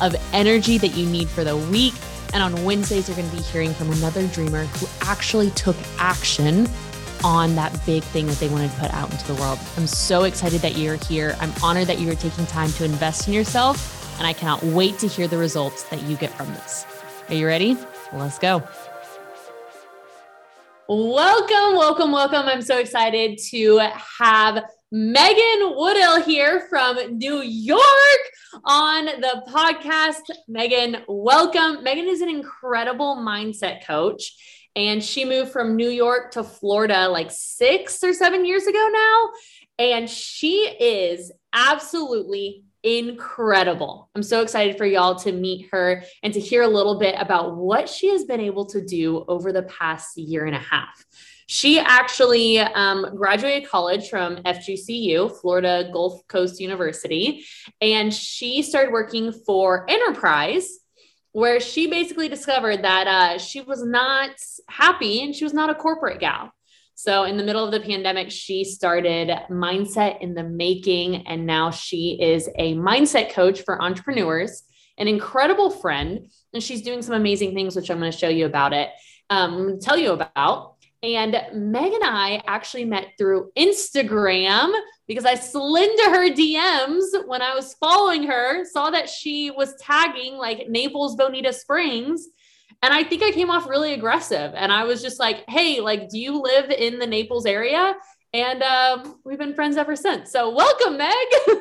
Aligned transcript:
of 0.00 0.14
energy 0.32 0.78
that 0.78 0.96
you 0.96 1.06
need 1.06 1.28
for 1.28 1.44
the 1.44 1.56
week. 1.56 1.94
And 2.32 2.42
on 2.42 2.64
Wednesdays, 2.64 3.08
you're 3.08 3.16
going 3.16 3.30
to 3.30 3.36
be 3.36 3.42
hearing 3.42 3.72
from 3.74 3.90
another 3.92 4.26
dreamer 4.28 4.64
who 4.64 4.86
actually 5.02 5.50
took 5.50 5.76
action 5.98 6.66
on 7.22 7.54
that 7.54 7.72
big 7.86 8.02
thing 8.02 8.26
that 8.26 8.38
they 8.38 8.48
wanted 8.48 8.70
to 8.70 8.76
put 8.78 8.92
out 8.92 9.10
into 9.10 9.26
the 9.32 9.40
world. 9.40 9.58
I'm 9.76 9.86
so 9.86 10.24
excited 10.24 10.60
that 10.60 10.76
you're 10.76 10.96
here. 10.96 11.36
I'm 11.40 11.52
honored 11.62 11.86
that 11.86 11.98
you 11.98 12.10
are 12.10 12.16
taking 12.16 12.44
time 12.46 12.70
to 12.72 12.84
invest 12.84 13.28
in 13.28 13.34
yourself, 13.34 14.18
and 14.18 14.26
I 14.26 14.32
cannot 14.32 14.62
wait 14.62 14.98
to 14.98 15.08
hear 15.08 15.26
the 15.26 15.38
results 15.38 15.84
that 15.84 16.02
you 16.02 16.16
get 16.16 16.30
from 16.30 16.48
this. 16.48 16.84
Are 17.28 17.34
you 17.34 17.46
ready? 17.46 17.78
Let's 18.12 18.38
go. 18.38 18.62
Welcome, 20.86 21.76
welcome, 21.76 22.12
welcome. 22.12 22.46
I'm 22.46 22.60
so 22.60 22.78
excited 22.78 23.38
to 23.50 23.80
have 24.18 24.62
Megan 24.96 25.72
Woodill 25.72 26.22
here 26.24 26.68
from 26.70 27.18
New 27.18 27.40
York 27.40 27.80
on 28.64 29.06
the 29.06 29.42
podcast. 29.48 30.20
Megan, 30.46 30.98
welcome. 31.08 31.82
Megan 31.82 32.06
is 32.06 32.20
an 32.20 32.28
incredible 32.28 33.16
mindset 33.16 33.84
coach 33.84 34.36
and 34.76 35.02
she 35.02 35.24
moved 35.24 35.50
from 35.50 35.74
New 35.74 35.88
York 35.88 36.30
to 36.34 36.44
Florida 36.44 37.08
like 37.08 37.32
six 37.32 38.04
or 38.04 38.12
seven 38.12 38.44
years 38.44 38.68
ago 38.68 38.88
now. 38.92 39.30
And 39.80 40.08
she 40.08 40.58
is 40.78 41.32
absolutely 41.52 42.62
incredible. 42.84 44.10
I'm 44.14 44.22
so 44.22 44.42
excited 44.42 44.78
for 44.78 44.86
y'all 44.86 45.16
to 45.16 45.32
meet 45.32 45.70
her 45.72 46.04
and 46.22 46.32
to 46.34 46.38
hear 46.38 46.62
a 46.62 46.68
little 46.68 47.00
bit 47.00 47.16
about 47.18 47.56
what 47.56 47.88
she 47.88 48.10
has 48.10 48.26
been 48.26 48.40
able 48.40 48.66
to 48.66 48.80
do 48.80 49.24
over 49.26 49.50
the 49.50 49.64
past 49.64 50.16
year 50.16 50.44
and 50.44 50.54
a 50.54 50.60
half. 50.60 51.04
She 51.46 51.78
actually 51.78 52.58
um, 52.58 53.16
graduated 53.16 53.68
college 53.68 54.08
from 54.08 54.36
FGCU, 54.36 55.40
Florida 55.40 55.90
Gulf 55.92 56.26
Coast 56.28 56.60
University, 56.60 57.44
and 57.80 58.12
she 58.12 58.62
started 58.62 58.92
working 58.92 59.32
for 59.32 59.84
Enterprise 59.88 60.68
where 61.34 61.58
she 61.58 61.88
basically 61.88 62.28
discovered 62.28 62.84
that 62.84 63.08
uh, 63.08 63.38
she 63.38 63.60
was 63.60 63.84
not 63.84 64.30
happy 64.68 65.20
and 65.20 65.34
she 65.34 65.42
was 65.42 65.52
not 65.52 65.68
a 65.68 65.74
corporate 65.74 66.20
gal. 66.20 66.52
So, 66.94 67.24
in 67.24 67.36
the 67.36 67.42
middle 67.42 67.64
of 67.64 67.72
the 67.72 67.80
pandemic, 67.80 68.30
she 68.30 68.62
started 68.62 69.28
Mindset 69.50 70.20
in 70.20 70.34
the 70.34 70.44
Making, 70.44 71.26
and 71.26 71.44
now 71.44 71.72
she 71.72 72.16
is 72.22 72.48
a 72.56 72.76
mindset 72.76 73.32
coach 73.32 73.62
for 73.62 73.82
entrepreneurs, 73.82 74.62
an 74.96 75.08
incredible 75.08 75.70
friend, 75.70 76.30
and 76.52 76.62
she's 76.62 76.82
doing 76.82 77.02
some 77.02 77.16
amazing 77.16 77.52
things, 77.52 77.74
which 77.74 77.90
I'm 77.90 77.98
going 77.98 78.12
to 78.12 78.16
show 78.16 78.28
you 78.28 78.46
about 78.46 78.72
it. 78.72 78.90
Um, 79.28 79.80
tell 79.80 79.98
you 79.98 80.12
about. 80.12 80.73
And 81.04 81.32
Meg 81.52 81.92
and 81.92 82.02
I 82.02 82.42
actually 82.46 82.86
met 82.86 83.12
through 83.18 83.50
Instagram 83.58 84.72
because 85.06 85.26
I 85.26 85.34
slid 85.34 85.90
into 85.90 86.04
her 86.04 86.30
DMs 86.30 87.26
when 87.26 87.42
I 87.42 87.54
was 87.54 87.74
following 87.74 88.22
her, 88.24 88.64
saw 88.64 88.90
that 88.90 89.08
she 89.08 89.50
was 89.50 89.74
tagging 89.76 90.34
like 90.34 90.68
Naples 90.68 91.16
Bonita 91.16 91.52
Springs. 91.52 92.26
And 92.82 92.92
I 92.92 93.04
think 93.04 93.22
I 93.22 93.30
came 93.30 93.50
off 93.50 93.68
really 93.68 93.92
aggressive. 93.92 94.52
And 94.56 94.72
I 94.72 94.84
was 94.84 95.02
just 95.02 95.20
like, 95.20 95.44
hey, 95.48 95.80
like, 95.80 96.08
do 96.08 96.18
you 96.18 96.40
live 96.40 96.70
in 96.70 96.98
the 96.98 97.06
Naples 97.06 97.44
area? 97.44 97.94
And 98.32 98.62
um, 98.62 99.20
we've 99.24 99.38
been 99.38 99.54
friends 99.54 99.76
ever 99.76 99.96
since. 99.96 100.32
So 100.32 100.50
welcome, 100.50 100.96
Meg. 100.96 101.12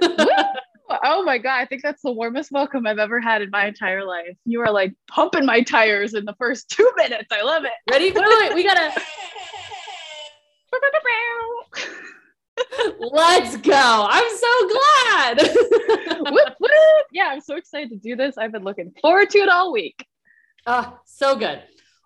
Oh 0.90 1.24
my 1.24 1.38
God. 1.38 1.60
I 1.60 1.66
think 1.66 1.82
that's 1.82 2.02
the 2.02 2.12
warmest 2.12 2.52
welcome 2.52 2.86
I've 2.86 3.00
ever 3.00 3.20
had 3.20 3.42
in 3.42 3.50
my 3.50 3.68
entire 3.68 4.06
life. 4.06 4.38
You 4.46 4.62
are 4.62 4.72
like 4.72 4.94
pumping 5.08 5.46
my 5.46 5.62
tires 5.62 6.14
in 6.14 6.26
the 6.26 6.36
first 6.38 6.70
two 6.70 6.90
minutes. 6.98 7.28
I 7.32 7.42
love 7.42 7.64
it. 7.64 7.72
Ready? 7.90 8.12
Wait, 8.12 8.16
wait, 8.16 8.38
wait. 8.42 8.56
We 8.56 8.64
gotta. 8.64 9.02
Let's 13.00 13.58
go. 13.58 14.08
I'm 14.10 14.38
so 14.38 14.70
glad. 14.70 15.38
whoop, 16.32 16.56
whoop. 16.60 17.06
Yeah, 17.12 17.30
I'm 17.32 17.42
so 17.42 17.56
excited 17.56 17.90
to 17.90 17.98
do 17.98 18.16
this. 18.16 18.38
I've 18.38 18.52
been 18.52 18.64
looking 18.64 18.94
forward 19.02 19.30
to 19.32 19.40
it 19.40 19.50
all 19.50 19.72
week. 19.72 20.06
Oh, 20.66 20.98
so 21.06 21.36
good. 21.36 21.62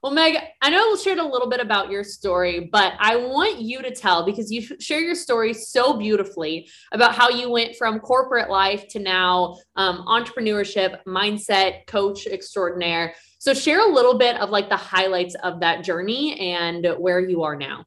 Well, 0.08 0.16
Meg, 0.16 0.38
I 0.62 0.70
know 0.70 0.92
we 0.94 0.98
shared 0.98 1.18
a 1.18 1.28
little 1.28 1.50
bit 1.50 1.60
about 1.60 1.92
your 1.92 2.06
story, 2.06 2.70
but 2.72 2.94
I 2.98 3.18
want 3.18 3.60
you 3.60 3.82
to 3.82 3.94
tell 3.94 4.26
because 4.26 4.50
you 4.50 4.62
share 4.80 5.02
your 5.02 5.16
story 5.16 5.54
so 5.54 5.98
beautifully 5.98 6.70
about 6.94 7.14
how 7.14 7.28
you 7.28 7.50
went 7.50 7.76
from 7.76 8.00
corporate 8.00 8.50
life 8.50 8.88
to 8.92 9.00
now 9.00 9.58
um, 9.76 10.06
entrepreneurship, 10.08 11.04
mindset, 11.04 11.88
coach 11.88 12.26
extraordinaire. 12.26 13.16
So, 13.40 13.54
share 13.54 13.82
a 13.82 13.94
little 13.94 14.18
bit 14.18 14.38
of 14.38 14.50
like 14.50 14.70
the 14.70 14.78
highlights 14.78 15.36
of 15.44 15.60
that 15.60 15.84
journey 15.84 16.40
and 16.56 16.88
where 16.98 17.20
you 17.20 17.44
are 17.44 17.58
now. 17.58 17.84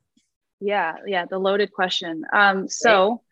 Yeah, 0.61 0.97
yeah, 1.07 1.25
the 1.25 1.39
loaded 1.39 1.73
question. 1.73 2.25
Um, 2.35 2.69
so, 2.69 3.23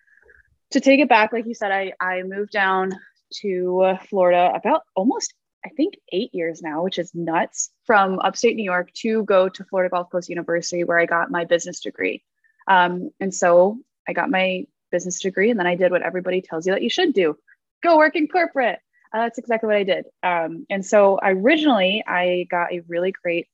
to 0.70 0.80
take 0.80 1.00
it 1.00 1.10
back, 1.10 1.34
like 1.34 1.44
you 1.44 1.52
said, 1.52 1.72
I 1.72 1.92
I 2.00 2.22
moved 2.22 2.52
down 2.52 2.98
to 3.42 3.98
Florida 4.08 4.50
about 4.54 4.84
almost 4.96 5.34
I 5.64 5.70
think 5.70 5.94
eight 6.12 6.34
years 6.34 6.62
now, 6.62 6.82
which 6.82 6.98
is 6.98 7.14
nuts, 7.14 7.70
from 7.84 8.20
upstate 8.20 8.56
New 8.56 8.64
York 8.64 8.92
to 9.02 9.24
go 9.24 9.48
to 9.48 9.64
Florida 9.64 9.90
Gulf 9.90 10.10
Coast 10.10 10.28
University, 10.28 10.84
where 10.84 10.98
I 10.98 11.06
got 11.06 11.30
my 11.30 11.44
business 11.44 11.80
degree. 11.80 12.22
Um, 12.68 13.10
and 13.20 13.34
so 13.34 13.78
I 14.08 14.12
got 14.12 14.30
my 14.30 14.66
business 14.90 15.20
degree, 15.20 15.50
and 15.50 15.58
then 15.58 15.66
I 15.66 15.74
did 15.74 15.90
what 15.90 16.02
everybody 16.02 16.40
tells 16.40 16.66
you 16.66 16.72
that 16.72 16.82
you 16.82 16.90
should 16.90 17.12
do 17.12 17.36
go 17.82 17.96
work 17.96 18.16
in 18.16 18.28
corporate. 18.28 18.80
Uh, 19.12 19.20
that's 19.20 19.38
exactly 19.38 19.66
what 19.66 19.76
I 19.76 19.84
did. 19.84 20.06
Um, 20.22 20.66
and 20.68 20.84
so 20.84 21.18
originally, 21.22 22.04
I 22.06 22.46
got 22.50 22.72
a 22.72 22.80
really 22.88 23.12
great 23.12 23.48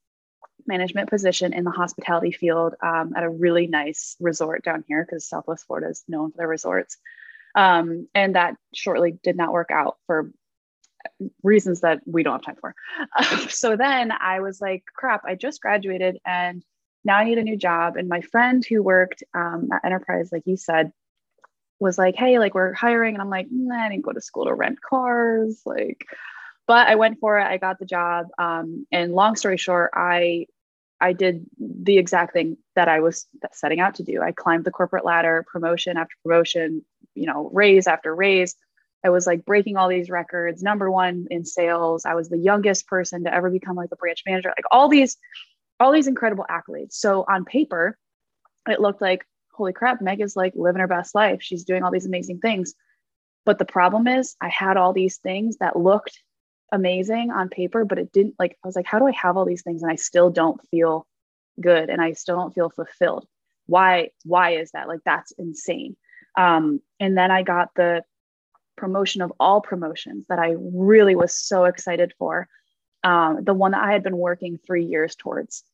management 0.66 1.10
position 1.10 1.52
in 1.52 1.64
the 1.64 1.70
hospitality 1.70 2.32
field 2.32 2.74
um, 2.82 3.12
at 3.16 3.22
a 3.22 3.28
really 3.28 3.66
nice 3.66 4.16
resort 4.18 4.64
down 4.64 4.84
here 4.88 5.04
because 5.04 5.28
Southwest 5.28 5.66
Florida 5.66 5.88
is 5.88 6.02
known 6.08 6.30
for 6.32 6.38
their 6.38 6.48
resorts. 6.48 6.96
Um, 7.54 8.08
and 8.14 8.34
that 8.34 8.56
shortly 8.74 9.18
did 9.22 9.36
not 9.36 9.52
work 9.52 9.70
out 9.70 9.98
for 10.06 10.32
reasons 11.42 11.80
that 11.80 12.00
we 12.06 12.22
don't 12.22 12.34
have 12.34 12.42
time 12.42 12.56
for. 12.60 12.74
so 13.48 13.76
then 13.76 14.12
I 14.12 14.40
was 14.40 14.60
like, 14.60 14.84
crap, 14.94 15.22
I 15.24 15.34
just 15.34 15.60
graduated 15.60 16.18
and 16.26 16.64
now 17.04 17.18
I 17.18 17.24
need 17.24 17.38
a 17.38 17.42
new 17.42 17.56
job. 17.56 17.96
And 17.96 18.08
my 18.08 18.22
friend 18.22 18.64
who 18.64 18.82
worked 18.82 19.22
um, 19.34 19.68
at 19.72 19.84
Enterprise, 19.84 20.30
like 20.32 20.44
you 20.46 20.56
said, 20.56 20.92
was 21.78 21.98
like, 21.98 22.14
hey, 22.16 22.38
like 22.38 22.54
we're 22.54 22.72
hiring. 22.72 23.14
And 23.14 23.22
I'm 23.22 23.30
like, 23.30 23.48
nah, 23.50 23.84
I 23.84 23.88
didn't 23.90 24.04
go 24.04 24.12
to 24.12 24.20
school 24.20 24.46
to 24.46 24.54
rent 24.54 24.80
cars. 24.80 25.60
Like, 25.66 26.06
but 26.66 26.88
I 26.88 26.94
went 26.94 27.20
for 27.20 27.38
it. 27.38 27.44
I 27.44 27.58
got 27.58 27.78
the 27.78 27.84
job. 27.84 28.28
Um, 28.38 28.86
and 28.90 29.12
long 29.12 29.36
story 29.36 29.58
short, 29.58 29.90
I 29.94 30.46
I 31.00 31.12
did 31.12 31.44
the 31.58 31.98
exact 31.98 32.32
thing 32.32 32.56
that 32.76 32.88
I 32.88 33.00
was 33.00 33.26
setting 33.52 33.80
out 33.80 33.96
to 33.96 34.02
do. 34.02 34.22
I 34.22 34.32
climbed 34.32 34.64
the 34.64 34.70
corporate 34.70 35.04
ladder, 35.04 35.44
promotion 35.50 35.98
after 35.98 36.14
promotion, 36.24 36.82
you 37.14 37.26
know, 37.26 37.50
raise 37.52 37.86
after 37.86 38.14
raise. 38.14 38.56
I 39.04 39.10
was 39.10 39.26
like 39.26 39.44
breaking 39.44 39.76
all 39.76 39.88
these 39.88 40.08
records, 40.08 40.62
number 40.62 40.90
one 40.90 41.26
in 41.30 41.44
sales. 41.44 42.06
I 42.06 42.14
was 42.14 42.28
the 42.28 42.38
youngest 42.38 42.86
person 42.86 43.24
to 43.24 43.34
ever 43.34 43.50
become 43.50 43.76
like 43.76 43.90
a 43.92 43.96
branch 43.96 44.22
manager, 44.26 44.48
like 44.48 44.64
all 44.70 44.88
these, 44.88 45.18
all 45.78 45.92
these 45.92 46.06
incredible 46.06 46.46
accolades. 46.48 46.94
So 46.94 47.24
on 47.28 47.44
paper, 47.44 47.98
it 48.66 48.80
looked 48.80 49.02
like, 49.02 49.26
holy 49.52 49.74
crap, 49.74 50.00
Meg 50.00 50.20
is 50.20 50.36
like 50.36 50.54
living 50.56 50.80
her 50.80 50.88
best 50.88 51.14
life. 51.14 51.42
She's 51.42 51.64
doing 51.64 51.82
all 51.82 51.90
these 51.90 52.06
amazing 52.06 52.40
things. 52.40 52.74
But 53.44 53.58
the 53.58 53.66
problem 53.66 54.06
is, 54.08 54.36
I 54.40 54.48
had 54.48 54.78
all 54.78 54.94
these 54.94 55.18
things 55.18 55.58
that 55.58 55.76
looked 55.76 56.18
amazing 56.72 57.30
on 57.30 57.50
paper, 57.50 57.84
but 57.84 57.98
it 57.98 58.10
didn't 58.10 58.36
like, 58.38 58.56
I 58.64 58.66
was 58.66 58.74
like, 58.74 58.86
how 58.86 58.98
do 58.98 59.06
I 59.06 59.12
have 59.12 59.36
all 59.36 59.44
these 59.44 59.62
things 59.62 59.82
and 59.82 59.92
I 59.92 59.96
still 59.96 60.30
don't 60.30 60.60
feel 60.70 61.06
good 61.60 61.90
and 61.90 62.00
I 62.00 62.14
still 62.14 62.36
don't 62.36 62.54
feel 62.54 62.70
fulfilled? 62.70 63.26
Why, 63.66 64.10
why 64.24 64.56
is 64.56 64.70
that? 64.72 64.88
Like, 64.88 65.00
that's 65.04 65.32
insane. 65.32 65.96
Um, 66.36 66.80
and 66.98 67.16
then 67.16 67.30
I 67.30 67.42
got 67.42 67.68
the 67.76 68.02
promotion 68.84 69.22
of 69.22 69.32
all 69.40 69.62
promotions 69.62 70.26
that 70.28 70.38
I 70.38 70.56
really 70.58 71.16
was 71.16 71.34
so 71.34 71.64
excited 71.64 72.12
for. 72.18 72.46
Um, 73.02 73.42
the 73.42 73.54
one 73.54 73.72
that 73.72 73.82
I 73.82 73.92
had 73.92 74.02
been 74.02 74.18
working 74.18 74.58
three 74.58 74.84
years 74.84 75.14
towards. 75.14 75.64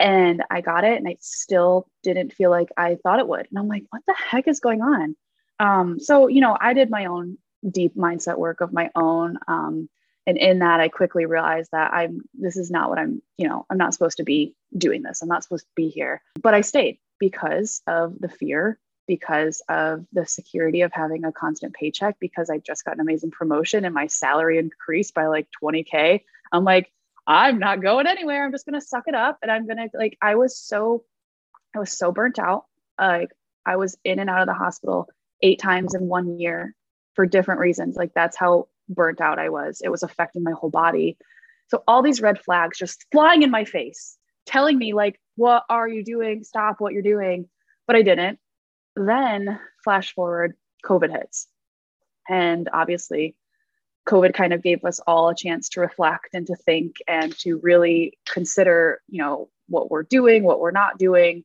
And 0.00 0.42
I 0.50 0.60
got 0.60 0.82
it 0.82 0.96
and 0.96 1.06
I 1.06 1.16
still 1.20 1.86
didn't 2.02 2.32
feel 2.32 2.50
like 2.50 2.70
I 2.76 2.96
thought 3.02 3.20
it 3.20 3.28
would. 3.28 3.46
And 3.48 3.58
I'm 3.58 3.68
like, 3.68 3.84
what 3.90 4.02
the 4.06 4.14
heck 4.14 4.48
is 4.48 4.58
going 4.58 4.82
on? 4.82 5.14
Um, 5.60 6.00
so, 6.00 6.26
you 6.26 6.40
know, 6.40 6.56
I 6.60 6.74
did 6.74 6.90
my 6.90 7.04
own 7.04 7.38
deep 7.70 7.94
mindset 7.96 8.38
work 8.38 8.60
of 8.60 8.72
my 8.72 8.90
own. 8.96 9.38
Um, 9.46 9.88
and 10.26 10.36
in 10.36 10.60
that, 10.60 10.80
I 10.80 10.88
quickly 10.88 11.26
realized 11.26 11.70
that 11.72 11.92
I'm, 11.92 12.22
this 12.34 12.56
is 12.56 12.70
not 12.70 12.88
what 12.88 12.98
I'm, 12.98 13.22
you 13.36 13.48
know, 13.48 13.66
I'm 13.70 13.78
not 13.78 13.92
supposed 13.92 14.16
to 14.16 14.24
be 14.24 14.56
doing 14.76 15.02
this. 15.02 15.22
I'm 15.22 15.28
not 15.28 15.42
supposed 15.44 15.66
to 15.66 15.72
be 15.76 15.88
here. 15.88 16.22
But 16.40 16.54
I 16.54 16.62
stayed 16.62 16.98
because 17.18 17.82
of 17.86 18.18
the 18.18 18.28
fear 18.28 18.78
because 19.10 19.60
of 19.68 20.06
the 20.12 20.24
security 20.24 20.82
of 20.82 20.92
having 20.92 21.24
a 21.24 21.32
constant 21.32 21.74
paycheck 21.74 22.14
because 22.20 22.48
I 22.48 22.58
just 22.58 22.84
got 22.84 22.94
an 22.94 23.00
amazing 23.00 23.32
promotion 23.32 23.84
and 23.84 23.92
my 23.92 24.06
salary 24.06 24.56
increased 24.56 25.14
by 25.14 25.26
like 25.26 25.48
20K. 25.60 26.22
I'm 26.52 26.62
like, 26.62 26.92
I'm 27.26 27.58
not 27.58 27.82
going 27.82 28.06
anywhere. 28.06 28.44
I'm 28.44 28.52
just 28.52 28.66
going 28.66 28.78
to 28.78 28.86
suck 28.86 29.08
it 29.08 29.16
up. 29.16 29.40
And 29.42 29.50
I'm 29.50 29.66
going 29.66 29.78
to 29.78 29.88
like, 29.94 30.16
I 30.22 30.36
was 30.36 30.56
so, 30.56 31.02
I 31.74 31.80
was 31.80 31.90
so 31.90 32.12
burnt 32.12 32.38
out. 32.38 32.66
Like 33.00 33.32
I 33.66 33.74
was 33.74 33.98
in 34.04 34.20
and 34.20 34.30
out 34.30 34.42
of 34.42 34.46
the 34.46 34.54
hospital 34.54 35.08
eight 35.42 35.58
times 35.58 35.92
in 35.92 36.06
one 36.06 36.38
year 36.38 36.76
for 37.14 37.26
different 37.26 37.60
reasons. 37.60 37.96
Like 37.96 38.12
that's 38.14 38.36
how 38.36 38.68
burnt 38.88 39.20
out 39.20 39.40
I 39.40 39.48
was. 39.48 39.80
It 39.84 39.88
was 39.88 40.04
affecting 40.04 40.44
my 40.44 40.52
whole 40.52 40.70
body. 40.70 41.18
So 41.66 41.82
all 41.88 42.00
these 42.00 42.20
red 42.20 42.40
flags 42.40 42.78
just 42.78 43.06
flying 43.10 43.42
in 43.42 43.50
my 43.50 43.64
face, 43.64 44.16
telling 44.46 44.78
me 44.78 44.92
like, 44.92 45.20
what 45.34 45.64
are 45.68 45.88
you 45.88 46.04
doing? 46.04 46.44
Stop 46.44 46.76
what 46.78 46.92
you're 46.92 47.02
doing. 47.02 47.48
But 47.88 47.96
I 47.96 48.02
didn't. 48.02 48.38
Then 48.96 49.58
flash 49.84 50.14
forward, 50.14 50.54
COVID 50.84 51.10
hits. 51.10 51.48
And 52.28 52.68
obviously, 52.72 53.36
COVID 54.08 54.34
kind 54.34 54.52
of 54.52 54.62
gave 54.62 54.84
us 54.84 55.00
all 55.06 55.28
a 55.28 55.34
chance 55.34 55.68
to 55.70 55.80
reflect 55.80 56.28
and 56.34 56.46
to 56.46 56.56
think 56.56 56.96
and 57.06 57.36
to 57.38 57.58
really 57.62 58.18
consider, 58.28 59.00
you 59.08 59.22
know, 59.22 59.48
what 59.68 59.90
we're 59.90 60.02
doing, 60.02 60.42
what 60.42 60.60
we're 60.60 60.70
not 60.70 60.98
doing. 60.98 61.44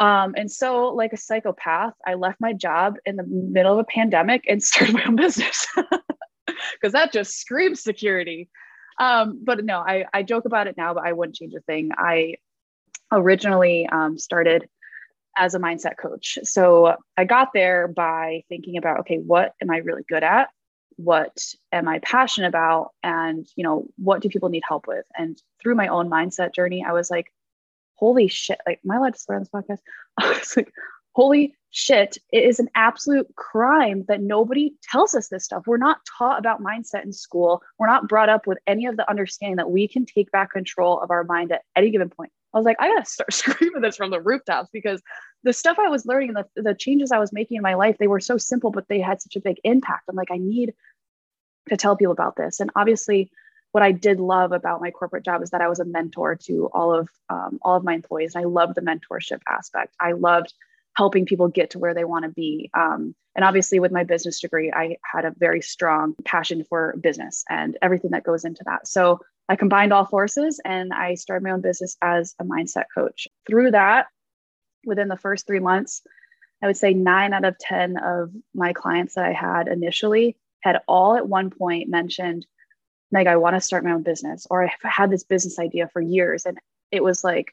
Um, 0.00 0.34
and 0.36 0.50
so, 0.50 0.88
like 0.88 1.12
a 1.12 1.16
psychopath, 1.16 1.94
I 2.06 2.14
left 2.14 2.40
my 2.40 2.52
job 2.52 2.96
in 3.04 3.16
the 3.16 3.24
middle 3.24 3.74
of 3.74 3.78
a 3.78 3.84
pandemic 3.84 4.44
and 4.48 4.62
started 4.62 4.94
my 4.94 5.04
own 5.04 5.16
business 5.16 5.66
because 6.46 6.92
that 6.92 7.12
just 7.12 7.38
screams 7.38 7.82
security. 7.82 8.48
Um, 8.98 9.40
but 9.42 9.64
no, 9.64 9.80
I, 9.80 10.06
I 10.12 10.22
joke 10.22 10.44
about 10.44 10.66
it 10.66 10.76
now, 10.76 10.94
but 10.94 11.04
I 11.04 11.12
wouldn't 11.12 11.36
change 11.36 11.54
a 11.54 11.60
thing. 11.60 11.90
I 11.96 12.36
originally 13.12 13.88
um, 13.90 14.18
started 14.18 14.68
as 15.36 15.54
a 15.54 15.58
mindset 15.58 15.96
coach. 15.96 16.38
So 16.44 16.96
I 17.16 17.24
got 17.24 17.48
there 17.52 17.88
by 17.88 18.42
thinking 18.48 18.76
about, 18.76 19.00
okay, 19.00 19.18
what 19.18 19.54
am 19.60 19.70
I 19.70 19.78
really 19.78 20.02
good 20.08 20.22
at? 20.22 20.48
What 20.96 21.36
am 21.72 21.88
I 21.88 21.98
passionate 22.00 22.48
about? 22.48 22.90
And, 23.02 23.46
you 23.56 23.64
know, 23.64 23.86
what 23.96 24.22
do 24.22 24.28
people 24.28 24.48
need 24.48 24.62
help 24.66 24.86
with? 24.86 25.04
And 25.16 25.40
through 25.60 25.74
my 25.74 25.88
own 25.88 26.08
mindset 26.08 26.54
journey, 26.54 26.84
I 26.86 26.92
was 26.92 27.10
like, 27.10 27.26
holy 27.96 28.28
shit, 28.28 28.60
like, 28.66 28.80
am 28.84 28.90
I 28.92 28.96
allowed 28.96 29.14
to 29.14 29.20
swear 29.20 29.36
on 29.36 29.42
this 29.42 29.50
podcast? 29.50 29.80
I 30.18 30.28
was 30.38 30.56
like, 30.56 30.72
holy 31.14 31.56
shit, 31.70 32.18
it 32.32 32.44
is 32.44 32.60
an 32.60 32.68
absolute 32.76 33.26
crime 33.34 34.04
that 34.06 34.20
nobody 34.20 34.74
tells 34.90 35.14
us 35.14 35.28
this 35.28 35.44
stuff. 35.44 35.64
We're 35.66 35.76
not 35.76 35.98
taught 36.18 36.38
about 36.38 36.62
mindset 36.62 37.04
in 37.04 37.12
school. 37.12 37.62
We're 37.78 37.88
not 37.88 38.08
brought 38.08 38.28
up 38.28 38.46
with 38.46 38.58
any 38.66 38.86
of 38.86 38.96
the 38.96 39.08
understanding 39.10 39.56
that 39.56 39.70
we 39.70 39.88
can 39.88 40.06
take 40.06 40.30
back 40.30 40.52
control 40.52 41.00
of 41.00 41.10
our 41.10 41.24
mind 41.24 41.50
at 41.50 41.62
any 41.74 41.90
given 41.90 42.10
point. 42.10 42.30
I 42.54 42.58
was 42.58 42.64
like, 42.64 42.76
I 42.80 42.88
gotta 42.88 43.04
start 43.04 43.32
screaming 43.32 43.82
this 43.82 43.96
from 43.96 44.10
the 44.10 44.20
rooftops 44.20 44.70
because 44.72 45.02
the 45.42 45.52
stuff 45.52 45.78
I 45.78 45.88
was 45.88 46.06
learning 46.06 46.30
and 46.30 46.38
the, 46.38 46.62
the 46.62 46.74
changes 46.74 47.12
I 47.12 47.18
was 47.18 47.32
making 47.32 47.56
in 47.56 47.62
my 47.62 47.74
life, 47.74 47.98
they 47.98 48.06
were 48.06 48.20
so 48.20 48.38
simple, 48.38 48.70
but 48.70 48.88
they 48.88 49.00
had 49.00 49.20
such 49.20 49.36
a 49.36 49.40
big 49.40 49.58
impact. 49.64 50.04
I'm 50.08 50.16
like, 50.16 50.30
I 50.30 50.38
need 50.38 50.72
to 51.68 51.76
tell 51.76 51.96
people 51.96 52.12
about 52.12 52.36
this. 52.36 52.60
And 52.60 52.70
obviously, 52.76 53.30
what 53.72 53.82
I 53.82 53.90
did 53.90 54.20
love 54.20 54.52
about 54.52 54.80
my 54.80 54.92
corporate 54.92 55.24
job 55.24 55.42
is 55.42 55.50
that 55.50 55.60
I 55.60 55.68
was 55.68 55.80
a 55.80 55.84
mentor 55.84 56.36
to 56.44 56.70
all 56.72 56.94
of 56.94 57.08
um, 57.28 57.58
all 57.62 57.76
of 57.76 57.84
my 57.84 57.94
employees. 57.94 58.34
And 58.34 58.44
I 58.44 58.46
loved 58.46 58.76
the 58.76 58.82
mentorship 58.82 59.40
aspect. 59.48 59.94
I 60.00 60.12
loved 60.12 60.54
helping 60.96 61.26
people 61.26 61.48
get 61.48 61.70
to 61.70 61.80
where 61.80 61.92
they 61.92 62.04
want 62.04 62.24
to 62.24 62.30
be. 62.30 62.70
Um, 62.72 63.16
and 63.34 63.44
obviously, 63.44 63.80
with 63.80 63.90
my 63.90 64.04
business 64.04 64.40
degree, 64.40 64.72
I 64.72 64.96
had 65.02 65.24
a 65.24 65.34
very 65.36 65.60
strong 65.60 66.14
passion 66.24 66.64
for 66.64 66.94
business 67.00 67.44
and 67.50 67.76
everything 67.82 68.12
that 68.12 68.22
goes 68.22 68.44
into 68.44 68.62
that. 68.64 68.86
So 68.86 69.20
I 69.48 69.56
combined 69.56 69.92
all 69.92 70.06
forces 70.06 70.60
and 70.64 70.92
I 70.92 71.14
started 71.14 71.44
my 71.44 71.50
own 71.50 71.60
business 71.60 71.96
as 72.00 72.34
a 72.38 72.44
mindset 72.44 72.84
coach. 72.94 73.28
Through 73.46 73.72
that, 73.72 74.06
within 74.86 75.08
the 75.08 75.16
first 75.16 75.46
three 75.46 75.60
months, 75.60 76.02
I 76.62 76.66
would 76.66 76.76
say 76.76 76.94
nine 76.94 77.34
out 77.34 77.44
of 77.44 77.58
10 77.58 77.98
of 77.98 78.30
my 78.54 78.72
clients 78.72 79.14
that 79.14 79.24
I 79.26 79.32
had 79.32 79.68
initially 79.68 80.36
had 80.60 80.80
all 80.88 81.16
at 81.16 81.28
one 81.28 81.50
point 81.50 81.90
mentioned, 81.90 82.46
Meg, 83.12 83.26
I 83.26 83.36
want 83.36 83.54
to 83.54 83.60
start 83.60 83.84
my 83.84 83.92
own 83.92 84.02
business, 84.02 84.46
or 84.50 84.64
I've 84.64 84.70
had 84.82 85.10
this 85.10 85.24
business 85.24 85.58
idea 85.58 85.88
for 85.92 86.00
years. 86.00 86.46
And 86.46 86.58
it 86.90 87.02
was 87.02 87.22
like 87.22 87.52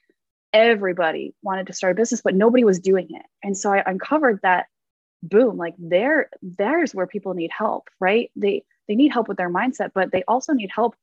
everybody 0.54 1.36
wanted 1.44 1.68
to 1.68 1.74
start 1.74 1.92
a 1.92 1.96
business, 1.96 2.22
but 2.22 2.36
nobody 2.36 2.64
was 2.64 2.80
doing 2.80 3.08
it. 3.10 3.26
And 3.44 3.58
so 3.58 3.74
I 3.74 3.84
uncovered 3.86 4.40
that 4.44 4.68
boom, 5.24 5.58
like 5.58 5.76
there, 5.78 6.30
there's 6.42 6.96
where 6.96 7.08
people 7.08 7.34
need 7.34 7.52
help, 7.56 7.90
right? 8.00 8.32
They 8.36 8.64
they 8.88 8.96
need 8.96 9.12
help 9.12 9.28
with 9.28 9.38
their 9.38 9.50
mindset, 9.50 9.92
but 9.94 10.12
they 10.12 10.24
also 10.28 10.54
need 10.54 10.72
help 10.74 10.96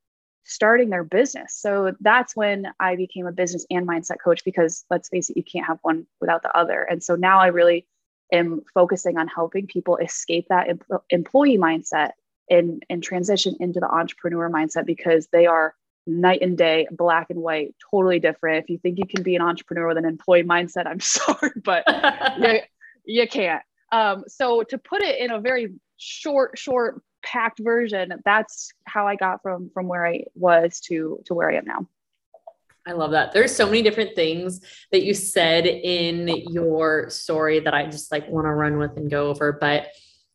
starting 0.49 0.89
their 0.89 1.05
business. 1.05 1.55
So 1.55 1.95
that's 2.01 2.35
when 2.35 2.69
I 2.81 2.97
became 2.97 3.27
a 3.27 3.33
business 3.33 3.67
and 3.71 3.87
mindset 3.87 4.17
coach 4.23 4.43
because 4.45 4.85
let's 4.91 5.11
face 5.11 5.29
it, 5.29 5.37
you 5.37 5.45
can't 5.45 5.67
have 5.67 5.79
one 5.83 6.07
without 6.21 6.43
the 6.43 6.57
other. 6.57 6.83
And 6.83 7.05
so 7.05 7.15
now 7.15 7.39
I 7.39 7.49
really 7.49 7.87
am 8.33 8.63
focusing 8.73 9.19
on 9.19 9.29
helping 9.29 9.67
people 9.67 9.97
escape 9.97 10.47
that 10.49 10.69
em- 10.69 10.81
employee 11.11 11.59
mindset 11.59 12.13
and, 12.51 12.83
and 12.89 13.03
transition 13.03 13.57
into 13.61 13.79
the 13.79 13.89
entrepreneur 13.89 14.49
mindset 14.49 14.87
because 14.87 15.29
they 15.33 15.45
are 15.45 15.75
night 16.07 16.41
and 16.41 16.57
day, 16.57 16.89
black 16.91 17.29
and 17.29 17.43
white, 17.43 17.75
totally 17.91 18.19
different. 18.19 18.65
If 18.65 18.71
you 18.71 18.79
think 18.79 18.99
you 18.99 19.07
can 19.07 19.23
be 19.23 19.37
an 19.37 19.43
entrepreneur 19.43 19.89
with 19.89 19.99
an 19.99 20.07
employee 20.07 20.45
mindset, 20.45 20.87
I'm 20.87 21.01
sorry, 21.01 21.53
but 21.63 21.85
you, 22.39 22.61
you 23.05 23.29
can't. 23.29 23.63
Um, 23.93 24.25
so 24.29 24.63
to 24.63 24.79
put 24.79 25.03
it 25.03 25.19
in 25.19 25.31
a 25.31 25.41
very 25.41 25.75
short, 25.99 26.59
short 26.59 27.03
packed 27.23 27.59
version 27.59 28.13
that's 28.25 28.73
how 28.85 29.07
i 29.07 29.17
got 29.17 29.43
from 29.43 29.71
from 29.75 29.89
where 29.89 30.07
i 30.07 30.23
was 30.35 30.81
to 30.81 31.21
to 31.25 31.35
where 31.35 31.51
i 31.51 31.57
am 31.57 31.65
now 31.65 31.87
I 32.87 32.93
love 32.93 33.11
that. 33.11 33.33
There's 33.33 33.55
so 33.55 33.67
many 33.67 33.83
different 33.83 34.17
things 34.17 34.63
that 34.93 35.05
you 35.05 35.13
said 35.13 35.67
in 35.67 36.27
your 36.51 37.11
story 37.11 37.61
that 37.61 37.75
I 37.75 37.85
just 37.85 38.11
like 38.11 38.27
want 38.31 38.47
to 38.47 38.53
run 38.53 38.79
with 38.79 38.97
and 38.97 39.11
go 39.11 39.29
over. 39.29 39.53
But 39.53 39.89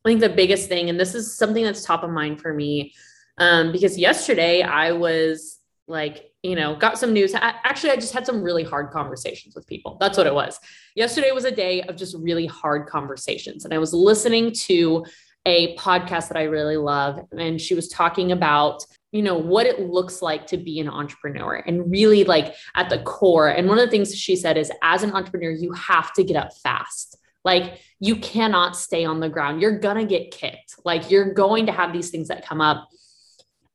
I 0.05 0.09
think 0.09 0.19
the 0.19 0.29
biggest 0.29 0.69
thing, 0.69 0.89
and 0.89 0.99
this 0.99 1.15
is 1.15 1.35
something 1.35 1.63
that's 1.63 1.83
top 1.83 2.03
of 2.03 2.11
mind 2.11 2.41
for 2.41 2.53
me, 2.53 2.93
um, 3.39 3.71
because 3.71 3.97
yesterday 3.97 4.61
I 4.61 4.91
was 4.91 5.59
like, 5.87 6.31
you 6.43 6.55
know, 6.55 6.75
got 6.75 6.99
some 6.99 7.11
news. 7.11 7.33
Actually, 7.33 7.91
I 7.91 7.95
just 7.95 8.13
had 8.13 8.25
some 8.25 8.43
really 8.43 8.63
hard 8.63 8.91
conversations 8.91 9.55
with 9.55 9.65
people. 9.65 9.97
That's 9.99 10.17
what 10.17 10.27
it 10.27 10.33
was. 10.33 10.59
Yesterday 10.95 11.31
was 11.31 11.45
a 11.45 11.51
day 11.51 11.81
of 11.83 11.95
just 11.95 12.15
really 12.17 12.45
hard 12.45 12.87
conversations. 12.87 13.65
And 13.65 13.73
I 13.73 13.79
was 13.79 13.93
listening 13.93 14.51
to 14.51 15.05
a 15.45 15.75
podcast 15.77 16.29
that 16.29 16.37
I 16.37 16.43
really 16.43 16.77
love. 16.77 17.19
And 17.37 17.59
she 17.59 17.75
was 17.75 17.87
talking 17.89 18.31
about, 18.31 18.85
you 19.11 19.21
know, 19.21 19.37
what 19.37 19.65
it 19.65 19.79
looks 19.79 20.21
like 20.21 20.47
to 20.47 20.57
be 20.57 20.79
an 20.79 20.89
entrepreneur 20.89 21.55
and 21.55 21.91
really 21.91 22.23
like 22.23 22.55
at 22.75 22.89
the 22.89 22.99
core. 22.99 23.49
And 23.49 23.67
one 23.67 23.77
of 23.77 23.85
the 23.85 23.91
things 23.91 24.15
she 24.15 24.35
said 24.35 24.57
is 24.57 24.71
as 24.81 25.03
an 25.03 25.13
entrepreneur, 25.13 25.51
you 25.51 25.73
have 25.73 26.13
to 26.13 26.23
get 26.23 26.37
up 26.37 26.53
fast. 26.63 27.17
Like 27.43 27.81
you 27.99 28.15
cannot 28.15 28.77
stay 28.77 29.03
on 29.03 29.19
the 29.19 29.29
ground. 29.29 29.61
You're 29.61 29.79
going 29.79 29.97
to 29.97 30.05
get 30.05 30.31
kicked. 30.31 30.75
Like 30.85 31.11
you're 31.11 31.33
going 31.33 31.65
to 31.65 31.71
have 31.71 31.91
these 31.91 32.09
things 32.09 32.29
that 32.29 32.45
come 32.45 32.61
up. 32.61 32.87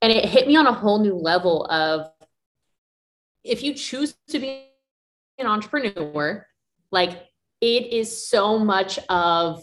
And 0.00 0.12
it 0.12 0.24
hit 0.24 0.46
me 0.46 0.56
on 0.56 0.66
a 0.66 0.72
whole 0.72 1.00
new 1.00 1.14
level 1.14 1.66
of 1.66 2.08
if 3.44 3.62
you 3.62 3.74
choose 3.74 4.14
to 4.28 4.38
be 4.38 4.64
an 5.38 5.46
entrepreneur, 5.46 6.46
like 6.90 7.22
it 7.60 7.92
is 7.92 8.28
so 8.28 8.58
much 8.58 8.98
of 9.08 9.62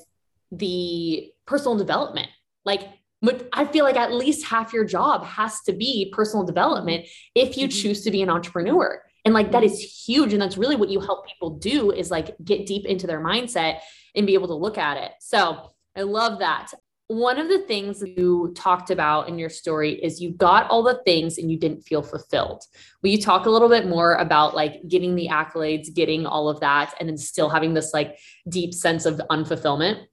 the 0.51 1.31
personal 1.45 1.77
development. 1.77 2.29
Like, 2.63 2.89
I 3.53 3.65
feel 3.65 3.85
like 3.85 3.95
at 3.95 4.13
least 4.13 4.45
half 4.45 4.73
your 4.73 4.85
job 4.85 5.25
has 5.25 5.61
to 5.61 5.73
be 5.73 6.11
personal 6.13 6.45
development 6.45 7.07
if 7.33 7.57
you 7.57 7.67
mm-hmm. 7.67 7.77
choose 7.77 8.03
to 8.03 8.11
be 8.11 8.21
an 8.21 8.29
entrepreneur. 8.29 9.01
And 9.23 9.33
like 9.33 9.51
that 9.51 9.63
is 9.63 9.79
huge. 9.79 10.33
And 10.33 10.41
that's 10.41 10.57
really 10.57 10.75
what 10.75 10.89
you 10.89 10.99
help 10.99 11.27
people 11.27 11.57
do 11.57 11.91
is 11.91 12.11
like 12.11 12.35
get 12.43 12.67
deep 12.67 12.85
into 12.85 13.07
their 13.07 13.19
mindset 13.19 13.79
and 14.15 14.27
be 14.27 14.35
able 14.35 14.47
to 14.47 14.53
look 14.53 14.77
at 14.77 14.97
it. 14.97 15.11
So 15.19 15.71
I 15.95 16.03
love 16.03 16.39
that. 16.39 16.71
One 17.07 17.39
of 17.39 17.49
the 17.49 17.59
things 17.59 18.03
you 18.03 18.53
talked 18.55 18.89
about 18.89 19.27
in 19.29 19.37
your 19.37 19.49
story 19.49 19.93
is 19.93 20.21
you 20.21 20.31
got 20.31 20.69
all 20.69 20.83
the 20.83 21.01
things 21.05 21.37
and 21.37 21.51
you 21.51 21.57
didn't 21.57 21.81
feel 21.81 22.01
fulfilled. 22.01 22.63
Will 23.01 23.11
you 23.11 23.21
talk 23.21 23.45
a 23.45 23.49
little 23.49 23.69
bit 23.69 23.87
more 23.87 24.15
about 24.15 24.55
like 24.55 24.81
getting 24.87 25.15
the 25.15 25.27
accolades, 25.31 25.93
getting 25.93 26.25
all 26.25 26.49
of 26.49 26.59
that, 26.61 26.95
and 26.99 27.07
then 27.07 27.17
still 27.17 27.49
having 27.49 27.75
this 27.75 27.93
like 27.93 28.17
deep 28.49 28.73
sense 28.73 29.05
of 29.05 29.21
unfulfillment? 29.29 30.05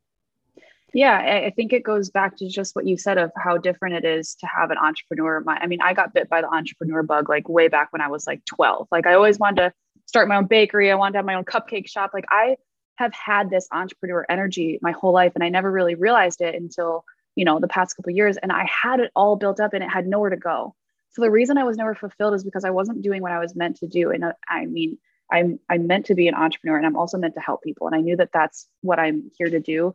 Yeah, 0.94 1.44
I 1.46 1.50
think 1.50 1.72
it 1.72 1.84
goes 1.84 2.10
back 2.10 2.36
to 2.36 2.48
just 2.48 2.76
what 2.76 2.86
you 2.86 2.98
said 2.98 3.16
of 3.16 3.30
how 3.36 3.56
different 3.56 3.94
it 3.94 4.04
is 4.04 4.34
to 4.36 4.46
have 4.46 4.70
an 4.70 4.76
entrepreneur. 4.76 5.42
I 5.46 5.66
mean, 5.66 5.80
I 5.80 5.94
got 5.94 6.12
bit 6.12 6.28
by 6.28 6.42
the 6.42 6.52
entrepreneur 6.52 7.02
bug 7.02 7.30
like 7.30 7.48
way 7.48 7.68
back 7.68 7.92
when 7.92 8.02
I 8.02 8.08
was 8.08 8.26
like 8.26 8.44
12. 8.44 8.88
Like 8.92 9.06
I 9.06 9.14
always 9.14 9.38
wanted 9.38 9.62
to 9.62 9.72
start 10.04 10.28
my 10.28 10.36
own 10.36 10.46
bakery. 10.46 10.90
I 10.90 10.94
wanted 10.94 11.12
to 11.12 11.18
have 11.18 11.24
my 11.24 11.34
own 11.34 11.44
cupcake 11.44 11.88
shop. 11.88 12.10
Like 12.12 12.26
I 12.28 12.56
have 12.96 13.14
had 13.14 13.48
this 13.48 13.66
entrepreneur 13.72 14.26
energy 14.28 14.78
my 14.82 14.92
whole 14.92 15.14
life 15.14 15.32
and 15.34 15.42
I 15.42 15.48
never 15.48 15.70
really 15.72 15.94
realized 15.94 16.42
it 16.42 16.54
until, 16.54 17.04
you 17.36 17.46
know, 17.46 17.58
the 17.58 17.68
past 17.68 17.96
couple 17.96 18.12
years 18.12 18.36
and 18.36 18.52
I 18.52 18.66
had 18.66 19.00
it 19.00 19.10
all 19.16 19.36
built 19.36 19.60
up 19.60 19.72
and 19.72 19.82
it 19.82 19.88
had 19.90 20.06
nowhere 20.06 20.30
to 20.30 20.36
go. 20.36 20.74
So 21.12 21.22
the 21.22 21.30
reason 21.30 21.56
I 21.56 21.64
was 21.64 21.78
never 21.78 21.94
fulfilled 21.94 22.34
is 22.34 22.44
because 22.44 22.64
I 22.64 22.70
wasn't 22.70 23.00
doing 23.00 23.22
what 23.22 23.32
I 23.32 23.38
was 23.38 23.56
meant 23.56 23.76
to 23.78 23.86
do. 23.86 24.10
And 24.10 24.24
uh, 24.24 24.32
I 24.46 24.66
mean, 24.66 24.98
I'm 25.30 25.58
I'm 25.70 25.86
meant 25.86 26.06
to 26.06 26.14
be 26.14 26.28
an 26.28 26.34
entrepreneur 26.34 26.76
and 26.76 26.84
I'm 26.84 26.96
also 26.96 27.16
meant 27.16 27.34
to 27.34 27.40
help 27.40 27.62
people 27.62 27.86
and 27.86 27.96
I 27.96 28.00
knew 28.00 28.16
that 28.16 28.30
that's 28.34 28.68
what 28.82 28.98
I'm 28.98 29.30
here 29.38 29.48
to 29.48 29.60
do 29.60 29.94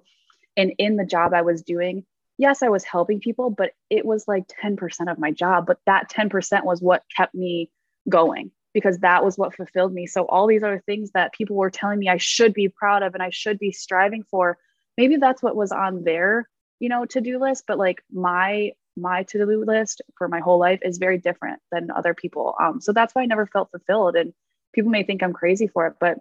and 0.57 0.73
in 0.77 0.97
the 0.97 1.05
job 1.05 1.33
I 1.33 1.43
was 1.43 1.61
doing, 1.61 2.03
yes, 2.37 2.61
I 2.61 2.69
was 2.69 2.83
helping 2.83 3.19
people, 3.19 3.49
but 3.49 3.71
it 3.89 4.05
was 4.05 4.27
like 4.27 4.47
10% 4.63 5.11
of 5.11 5.19
my 5.19 5.31
job. 5.31 5.65
But 5.65 5.79
that 5.85 6.09
10% 6.09 6.65
was 6.65 6.81
what 6.81 7.03
kept 7.15 7.33
me 7.33 7.69
going 8.09 8.51
because 8.73 8.99
that 8.99 9.23
was 9.23 9.37
what 9.37 9.55
fulfilled 9.55 9.93
me. 9.93 10.07
So 10.07 10.25
all 10.25 10.47
these 10.47 10.63
other 10.63 10.83
things 10.85 11.11
that 11.13 11.33
people 11.33 11.55
were 11.55 11.71
telling 11.71 11.99
me 11.99 12.09
I 12.09 12.17
should 12.17 12.53
be 12.53 12.69
proud 12.69 13.03
of 13.03 13.13
and 13.13 13.23
I 13.23 13.29
should 13.29 13.59
be 13.59 13.71
striving 13.71 14.23
for, 14.23 14.57
maybe 14.97 15.15
that's 15.17 15.41
what 15.41 15.55
was 15.55 15.71
on 15.71 16.03
their, 16.03 16.47
you 16.79 16.89
know, 16.89 17.05
to-do 17.05 17.39
list. 17.39 17.63
But 17.67 17.77
like 17.77 18.03
my 18.11 18.71
my 18.99 19.23
to-do 19.23 19.63
list 19.63 20.01
for 20.17 20.27
my 20.27 20.39
whole 20.39 20.59
life 20.59 20.79
is 20.83 20.97
very 20.97 21.19
different 21.19 21.59
than 21.71 21.91
other 21.91 22.15
people. 22.15 22.55
Um, 22.59 22.81
so 22.81 22.93
that's 22.93 23.13
why 23.13 23.21
I 23.21 23.27
never 23.27 23.45
felt 23.45 23.69
fulfilled. 23.69 24.15
And 24.15 24.33
people 24.73 24.89
may 24.89 25.03
think 25.03 25.21
I'm 25.21 25.33
crazy 25.33 25.67
for 25.67 25.85
it, 25.87 25.95
but 25.99 26.17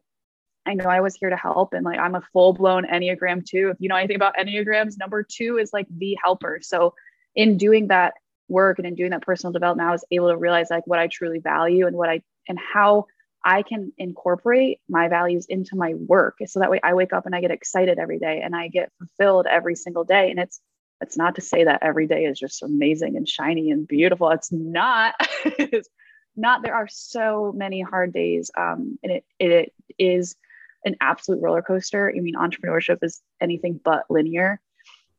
I 0.66 0.74
know 0.74 0.84
I 0.84 1.00
was 1.00 1.14
here 1.14 1.30
to 1.30 1.36
help. 1.36 1.72
And 1.72 1.84
like 1.84 1.98
I'm 1.98 2.14
a 2.14 2.22
full-blown 2.32 2.86
Enneagram 2.86 3.44
two. 3.44 3.70
If 3.70 3.76
you 3.80 3.88
know 3.88 3.96
anything 3.96 4.16
about 4.16 4.36
Enneagrams, 4.36 4.98
number 4.98 5.22
two 5.22 5.58
is 5.58 5.72
like 5.72 5.86
the 5.90 6.16
helper. 6.22 6.60
So 6.62 6.94
in 7.34 7.56
doing 7.56 7.88
that 7.88 8.14
work 8.48 8.78
and 8.78 8.86
in 8.86 8.94
doing 8.94 9.10
that 9.10 9.22
personal 9.22 9.52
development, 9.52 9.88
I 9.88 9.92
was 9.92 10.04
able 10.10 10.30
to 10.30 10.36
realize 10.36 10.68
like 10.70 10.86
what 10.86 10.98
I 10.98 11.06
truly 11.06 11.38
value 11.38 11.86
and 11.86 11.96
what 11.96 12.08
I 12.08 12.22
and 12.48 12.58
how 12.58 13.06
I 13.44 13.62
can 13.62 13.92
incorporate 13.96 14.80
my 14.88 15.08
values 15.08 15.46
into 15.48 15.76
my 15.76 15.94
work. 15.94 16.38
So 16.46 16.58
that 16.60 16.70
way 16.70 16.80
I 16.82 16.94
wake 16.94 17.12
up 17.12 17.26
and 17.26 17.34
I 17.34 17.40
get 17.40 17.52
excited 17.52 17.98
every 17.98 18.18
day 18.18 18.40
and 18.42 18.56
I 18.56 18.68
get 18.68 18.90
fulfilled 18.98 19.46
every 19.48 19.76
single 19.76 20.04
day. 20.04 20.30
And 20.30 20.40
it's 20.40 20.60
it's 21.00 21.16
not 21.16 21.34
to 21.36 21.40
say 21.40 21.64
that 21.64 21.82
every 21.82 22.06
day 22.06 22.24
is 22.24 22.38
just 22.38 22.62
amazing 22.62 23.16
and 23.16 23.28
shiny 23.28 23.70
and 23.70 23.86
beautiful. 23.86 24.30
It's 24.30 24.50
not. 24.50 25.14
it's 25.44 25.88
not. 26.36 26.62
There 26.62 26.74
are 26.74 26.88
so 26.88 27.52
many 27.54 27.82
hard 27.82 28.12
days, 28.12 28.50
um, 28.56 28.98
and 29.02 29.12
it 29.12 29.24
it 29.38 29.72
is 29.98 30.36
an 30.86 30.96
absolute 31.00 31.42
roller 31.42 31.62
coaster. 31.62 32.10
I 32.16 32.20
mean, 32.20 32.34
entrepreneurship 32.34 32.98
is 33.02 33.20
anything 33.40 33.78
but 33.84 34.04
linear, 34.08 34.60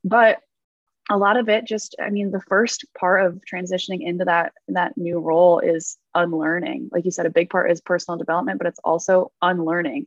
but 0.03 0.39
a 1.09 1.17
lot 1.17 1.37
of 1.37 1.47
it 1.47 1.63
just 1.63 1.95
i 2.01 2.09
mean 2.09 2.31
the 2.31 2.41
first 2.49 2.83
part 2.99 3.25
of 3.25 3.39
transitioning 3.49 4.01
into 4.01 4.25
that 4.25 4.51
that 4.67 4.97
new 4.97 5.19
role 5.19 5.59
is 5.59 5.97
unlearning 6.13 6.89
like 6.91 7.05
you 7.05 7.11
said 7.11 7.25
a 7.25 7.29
big 7.29 7.49
part 7.49 7.71
is 7.71 7.79
personal 7.79 8.17
development 8.17 8.57
but 8.57 8.67
it's 8.67 8.81
also 8.83 9.31
unlearning 9.41 10.05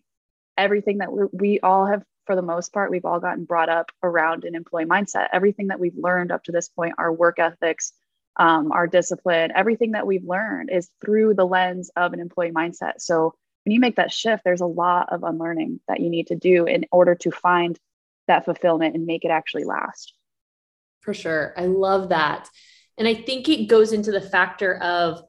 everything 0.61 0.99
that 0.99 1.11
we, 1.33 1.59
all 1.61 1.87
have 1.87 2.05
for 2.27 2.37
the 2.37 2.43
most 2.43 2.73
part, 2.73 2.91
we've 2.91 3.07
all 3.07 3.19
gotten 3.19 3.45
brought 3.45 3.69
up 3.69 3.91
around 4.03 4.45
an 4.45 4.55
employee 4.55 4.85
mindset. 4.85 5.29
Everything 5.33 5.69
that 5.69 5.81
we've 5.81 5.97
learned 5.97 6.31
up 6.31 6.45
to 6.45 6.53
this 6.53 6.69
point, 6.69 6.95
our 6.99 7.13
work 7.13 7.39
ethics, 7.39 7.93
um, 8.37 8.71
our 8.71 8.87
discipline, 8.87 9.51
everything 9.55 9.93
that 9.93 10.07
we've 10.07 10.25
learned 10.25 10.71
is 10.71 10.91
through 11.05 11.35
the 11.35 11.47
lens 11.47 11.91
of 11.97 12.13
an 12.13 12.21
employee 12.21 12.53
mindset. 12.53 12.95
So 12.99 13.35
when 13.65 13.75
you 13.75 13.81
make 13.81 13.97
that 13.97 14.13
shift, 14.13 14.45
there's 14.45 14.61
a 14.61 14.67
lot 14.67 15.13
of 15.13 15.23
unlearning 15.23 15.81
that 15.89 16.01
you 16.01 16.11
need 16.11 16.29
to 16.29 16.37
do 16.37 16.65
in 16.67 16.87
order 16.91 17.15
to 17.17 17.31
find 17.31 17.79
that 18.27 18.45
fulfillment 18.45 18.95
and 18.95 19.07
make 19.07 19.25
it 19.25 19.31
actually 19.31 19.65
last. 19.65 20.15
For 21.01 21.15
sure. 21.15 21.55
I 21.57 21.67
love 21.67 22.11
that. 22.11 22.49
And 22.99 23.09
I 23.09 23.15
think 23.15 23.49
it 23.49 23.67
goes 23.67 23.93
into 23.93 24.13
the 24.13 24.21
factor 24.21 24.77
of 24.77 25.23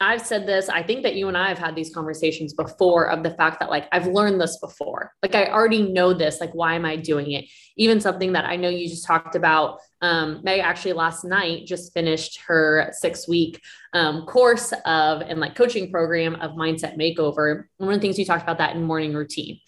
I've 0.00 0.26
said 0.26 0.46
this. 0.46 0.68
I 0.68 0.82
think 0.82 1.04
that 1.04 1.14
you 1.14 1.28
and 1.28 1.36
I 1.36 1.48
have 1.48 1.58
had 1.58 1.76
these 1.76 1.94
conversations 1.94 2.52
before 2.52 3.10
of 3.10 3.22
the 3.22 3.30
fact 3.30 3.60
that, 3.60 3.70
like, 3.70 3.86
I've 3.92 4.06
learned 4.06 4.40
this 4.40 4.58
before. 4.58 5.12
Like, 5.22 5.34
I 5.34 5.46
already 5.46 5.82
know 5.82 6.12
this. 6.12 6.40
Like, 6.40 6.52
why 6.52 6.74
am 6.74 6.84
I 6.84 6.96
doing 6.96 7.30
it? 7.32 7.44
Even 7.76 8.00
something 8.00 8.32
that 8.32 8.44
I 8.44 8.56
know 8.56 8.68
you 8.68 8.88
just 8.88 9.06
talked 9.06 9.36
about. 9.36 9.78
Um, 10.00 10.40
Meg 10.42 10.60
actually 10.60 10.94
last 10.94 11.24
night 11.24 11.66
just 11.66 11.94
finished 11.94 12.40
her 12.46 12.90
six 12.92 13.28
week 13.28 13.60
um, 13.92 14.26
course 14.26 14.72
of 14.84 15.22
and 15.22 15.38
like 15.38 15.54
coaching 15.54 15.90
program 15.90 16.34
of 16.36 16.52
mindset 16.52 16.98
makeover. 16.98 17.64
One 17.76 17.90
of 17.90 17.94
the 17.94 18.00
things 18.00 18.18
you 18.18 18.24
talked 18.24 18.42
about 18.42 18.58
that 18.58 18.74
in 18.74 18.82
morning 18.82 19.14
routine. 19.14 19.60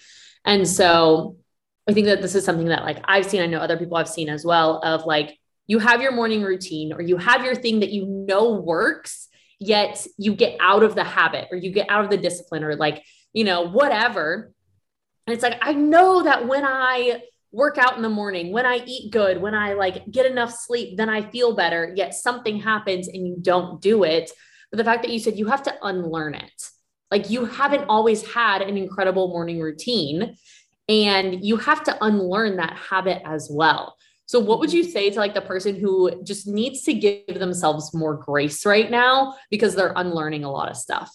And 0.45 0.67
so 0.67 1.37
I 1.89 1.93
think 1.93 2.07
that 2.07 2.21
this 2.21 2.35
is 2.35 2.45
something 2.45 2.69
that, 2.69 2.83
like, 2.83 2.99
I've 3.05 3.27
seen, 3.27 3.43
I 3.43 3.47
know 3.47 3.59
other 3.59 3.79
people 3.79 3.97
have 3.97 4.09
seen 4.09 4.29
as 4.29 4.45
well 4.45 4.79
of 4.79 5.07
like, 5.07 5.39
you 5.69 5.79
have 5.79 6.03
your 6.03 6.13
morning 6.13 6.43
routine 6.43 6.93
or 6.93 7.01
you 7.01 7.17
have 7.17 7.45
your 7.45 7.55
thing 7.55 7.81
that 7.81 7.91
you 7.91 8.07
know 8.07 8.55
works 8.55 9.29
yet 9.59 10.07
you 10.19 10.35
get 10.35 10.57
out 10.61 10.83
of 10.83 10.95
the 10.95 11.05
habit 11.05 11.49
or 11.51 11.57
you 11.57 11.73
get 11.73 11.89
out 11.91 12.05
of 12.05 12.11
the 12.11 12.17
discipline 12.17 12.65
or 12.65 12.77
like, 12.77 13.05
you 13.33 13.45
know, 13.45 13.63
whatever. 13.63 14.53
And 15.27 15.35
it's 15.35 15.43
like, 15.43 15.59
I 15.61 15.73
know 15.73 16.23
that 16.23 16.47
when 16.47 16.65
I 16.65 17.23
work 17.53 17.79
out 17.79 17.97
in 17.97 18.03
the 18.03 18.09
morning, 18.09 18.53
when 18.53 18.67
I 18.67 18.83
eat 18.87 19.13
good, 19.13 19.41
when 19.41 19.55
I 19.55 19.73
like 19.73 20.11
get 20.11 20.27
enough 20.27 20.53
sleep, 20.53 20.97
then 20.97 21.09
I 21.09 21.31
feel 21.31 21.57
better, 21.57 21.93
yet 21.97 22.15
something 22.15 22.61
happens 22.61 23.09
and 23.09 23.27
you 23.27 23.37
don't 23.41 23.81
do 23.81 24.05
it. 24.05 24.31
But 24.71 24.79
the 24.79 24.85
fact 24.85 25.03
that 25.03 25.13
you 25.13 25.19
said 25.19 25.39
you 25.39 25.47
have 25.47 25.63
to 25.65 25.75
unlearn 25.83 26.35
it, 26.35 26.69
like 27.11 27.31
you 27.31 27.47
haven't 27.47 27.87
always 27.89 28.27
had 28.33 28.63
an 28.63 28.77
incredible 28.77 29.29
morning 29.29 29.61
routine 29.61 30.37
and 30.89 31.45
you 31.45 31.57
have 31.57 31.83
to 31.85 32.05
unlearn 32.05 32.57
that 32.57 32.77
habit 32.77 33.23
as 33.25 33.49
well. 33.51 33.96
So 34.27 34.41
what 34.41 34.59
would 34.59 34.73
you 34.73 34.83
say 34.83 35.11
to 35.11 35.19
like 35.19 35.35
the 35.35 35.41
person 35.41 35.77
who 35.77 36.23
just 36.25 36.47
needs 36.47 36.83
to 36.83 36.95
give 36.95 37.39
themselves 37.39 37.95
more 37.95 38.15
grace 38.15 38.67
right 38.67 38.91
now 38.91 39.37
because 39.51 39.75
they're 39.75 39.93
unlearning 39.95 40.45
a 40.45 40.51
lot 40.51 40.69
of 40.69 40.77
stuff? 40.77 41.11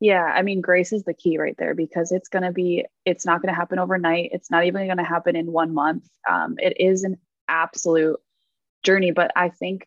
Yeah, 0.00 0.24
I 0.24 0.42
mean 0.42 0.60
grace 0.60 0.92
is 0.92 1.04
the 1.04 1.14
key 1.14 1.38
right 1.38 1.56
there 1.58 1.74
because 1.74 2.12
it's 2.12 2.28
going 2.28 2.42
to 2.42 2.52
be 2.52 2.84
it's 3.04 3.26
not 3.26 3.42
going 3.42 3.52
to 3.52 3.58
happen 3.58 3.78
overnight. 3.78 4.30
It's 4.32 4.50
not 4.50 4.64
even 4.64 4.86
going 4.86 4.98
to 4.98 5.04
happen 5.04 5.34
in 5.34 5.50
1 5.50 5.74
month. 5.74 6.04
Um, 6.28 6.56
it 6.58 6.80
is 6.80 7.04
an 7.04 7.18
absolute 7.48 8.18
journey, 8.82 9.10
but 9.10 9.30
I 9.34 9.48
think 9.48 9.86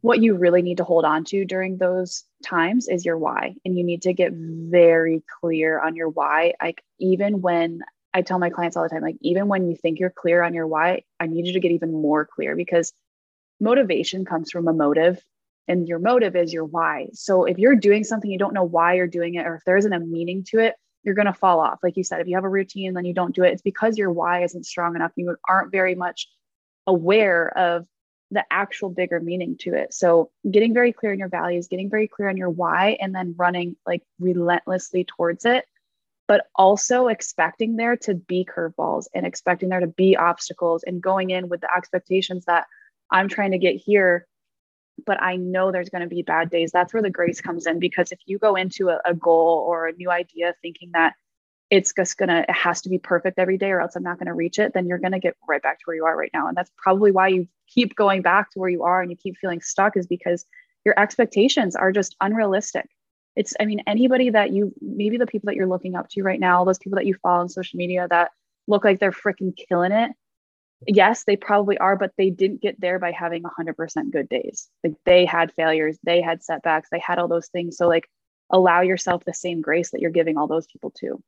what 0.00 0.20
you 0.20 0.34
really 0.34 0.62
need 0.62 0.78
to 0.78 0.84
hold 0.84 1.04
on 1.04 1.24
to 1.24 1.44
during 1.44 1.78
those 1.78 2.24
times 2.44 2.88
is 2.88 3.04
your 3.04 3.16
why 3.16 3.54
and 3.64 3.78
you 3.78 3.84
need 3.84 4.02
to 4.02 4.12
get 4.12 4.32
very 4.32 5.22
clear 5.40 5.80
on 5.80 5.94
your 5.94 6.08
why 6.08 6.54
like 6.60 6.82
even 6.98 7.40
when 7.40 7.82
I 8.14 8.22
tell 8.22 8.38
my 8.38 8.50
clients 8.50 8.76
all 8.76 8.82
the 8.82 8.88
time, 8.88 9.02
like, 9.02 9.16
even 9.20 9.48
when 9.48 9.68
you 9.68 9.76
think 9.76 9.98
you're 9.98 10.10
clear 10.10 10.42
on 10.42 10.54
your 10.54 10.66
why, 10.66 11.02
I 11.18 11.26
need 11.26 11.46
you 11.46 11.54
to 11.54 11.60
get 11.60 11.72
even 11.72 11.92
more 11.92 12.26
clear 12.26 12.54
because 12.54 12.92
motivation 13.60 14.24
comes 14.24 14.50
from 14.50 14.68
a 14.68 14.72
motive 14.72 15.22
and 15.68 15.88
your 15.88 15.98
motive 15.98 16.36
is 16.36 16.52
your 16.52 16.64
why. 16.64 17.08
So 17.14 17.44
if 17.44 17.58
you're 17.58 17.76
doing 17.76 18.04
something, 18.04 18.30
you 18.30 18.38
don't 18.38 18.54
know 18.54 18.64
why 18.64 18.94
you're 18.94 19.06
doing 19.06 19.36
it, 19.36 19.46
or 19.46 19.54
if 19.54 19.64
there 19.64 19.76
isn't 19.76 19.92
a 19.92 20.00
meaning 20.00 20.44
to 20.48 20.58
it, 20.58 20.74
you're 21.04 21.14
going 21.14 21.26
to 21.26 21.32
fall 21.32 21.60
off. 21.60 21.78
Like 21.82 21.96
you 21.96 22.04
said, 22.04 22.20
if 22.20 22.28
you 22.28 22.36
have 22.36 22.44
a 22.44 22.48
routine 22.48 22.88
and 22.88 22.96
then 22.96 23.04
you 23.04 23.14
don't 23.14 23.34
do 23.34 23.44
it, 23.44 23.52
it's 23.52 23.62
because 23.62 23.96
your 23.96 24.12
why 24.12 24.42
isn't 24.44 24.66
strong 24.66 24.94
enough. 24.94 25.12
You 25.16 25.36
aren't 25.48 25.72
very 25.72 25.94
much 25.94 26.28
aware 26.86 27.56
of 27.56 27.86
the 28.30 28.44
actual 28.50 28.88
bigger 28.88 29.20
meaning 29.20 29.56
to 29.60 29.74
it. 29.74 29.92
So 29.92 30.30
getting 30.48 30.74
very 30.74 30.92
clear 30.92 31.12
on 31.12 31.18
your 31.18 31.28
values, 31.28 31.68
getting 31.68 31.90
very 31.90 32.08
clear 32.08 32.28
on 32.28 32.36
your 32.36 32.50
why, 32.50 32.96
and 33.00 33.14
then 33.14 33.34
running 33.36 33.76
like 33.86 34.02
relentlessly 34.18 35.04
towards 35.04 35.44
it 35.44 35.64
but 36.28 36.46
also 36.54 37.08
expecting 37.08 37.76
there 37.76 37.96
to 37.96 38.14
be 38.14 38.44
curveballs 38.44 39.06
and 39.14 39.26
expecting 39.26 39.68
there 39.68 39.80
to 39.80 39.86
be 39.86 40.16
obstacles 40.16 40.82
and 40.84 41.02
going 41.02 41.30
in 41.30 41.48
with 41.48 41.60
the 41.60 41.76
expectations 41.76 42.44
that 42.46 42.66
I'm 43.10 43.28
trying 43.28 43.50
to 43.50 43.58
get 43.58 43.76
here, 43.76 44.26
but 45.04 45.22
I 45.22 45.36
know 45.36 45.72
there's 45.72 45.90
going 45.90 46.02
to 46.02 46.14
be 46.14 46.22
bad 46.22 46.50
days. 46.50 46.70
That's 46.72 46.94
where 46.94 47.02
the 47.02 47.10
grace 47.10 47.40
comes 47.40 47.66
in 47.66 47.78
because 47.78 48.12
if 48.12 48.20
you 48.26 48.38
go 48.38 48.54
into 48.54 48.88
a, 48.88 49.00
a 49.04 49.14
goal 49.14 49.64
or 49.66 49.88
a 49.88 49.92
new 49.92 50.10
idea 50.10 50.54
thinking 50.62 50.90
that 50.94 51.14
it's 51.72 51.94
just 51.94 52.18
gonna 52.18 52.44
it 52.46 52.54
has 52.54 52.82
to 52.82 52.90
be 52.90 52.98
perfect 52.98 53.38
every 53.38 53.56
day 53.56 53.70
or 53.70 53.80
else 53.80 53.96
i'm 53.96 54.02
not 54.02 54.18
gonna 54.18 54.34
reach 54.34 54.58
it 54.58 54.74
then 54.74 54.86
you're 54.86 54.98
gonna 54.98 55.18
get 55.18 55.34
right 55.48 55.62
back 55.62 55.78
to 55.78 55.82
where 55.86 55.96
you 55.96 56.04
are 56.04 56.14
right 56.14 56.30
now 56.34 56.46
and 56.46 56.54
that's 56.54 56.70
probably 56.76 57.10
why 57.10 57.28
you 57.28 57.48
keep 57.66 57.96
going 57.96 58.20
back 58.20 58.50
to 58.50 58.58
where 58.58 58.68
you 58.68 58.82
are 58.82 59.00
and 59.00 59.10
you 59.10 59.16
keep 59.16 59.38
feeling 59.38 59.62
stuck 59.62 59.96
is 59.96 60.06
because 60.06 60.44
your 60.84 60.98
expectations 61.00 61.74
are 61.74 61.90
just 61.90 62.14
unrealistic 62.20 62.86
it's 63.36 63.54
i 63.60 63.64
mean 63.64 63.80
anybody 63.86 64.30
that 64.30 64.52
you 64.52 64.72
maybe 64.80 65.16
the 65.16 65.26
people 65.26 65.46
that 65.46 65.56
you're 65.56 65.66
looking 65.66 65.94
up 65.94 66.08
to 66.08 66.22
right 66.22 66.40
now 66.40 66.64
those 66.64 66.78
people 66.78 66.96
that 66.96 67.06
you 67.06 67.14
follow 67.22 67.40
on 67.40 67.48
social 67.48 67.76
media 67.76 68.06
that 68.08 68.30
look 68.66 68.84
like 68.84 68.98
they're 69.00 69.12
freaking 69.12 69.54
killing 69.56 69.92
it 69.92 70.10
yes 70.86 71.24
they 71.24 71.36
probably 71.36 71.78
are 71.78 71.96
but 71.96 72.12
they 72.16 72.30
didn't 72.30 72.60
get 72.60 72.80
there 72.80 72.98
by 72.98 73.12
having 73.12 73.42
100% 73.42 74.10
good 74.12 74.28
days. 74.28 74.68
Like 74.82 74.94
they 75.04 75.24
had 75.24 75.52
failures 75.54 75.98
they 76.02 76.20
had 76.20 76.42
setbacks 76.42 76.88
they 76.90 76.98
had 76.98 77.18
all 77.18 77.28
those 77.28 77.48
things. 77.48 77.76
So 77.76 77.88
like 77.88 78.08
allow 78.50 78.80
yourself 78.80 79.24
the 79.24 79.34
same 79.34 79.60
grace 79.60 79.90
that 79.90 80.00
you're 80.00 80.10
giving 80.10 80.36
all 80.36 80.46
those 80.46 80.66
people 80.66 80.90
too 80.90 81.22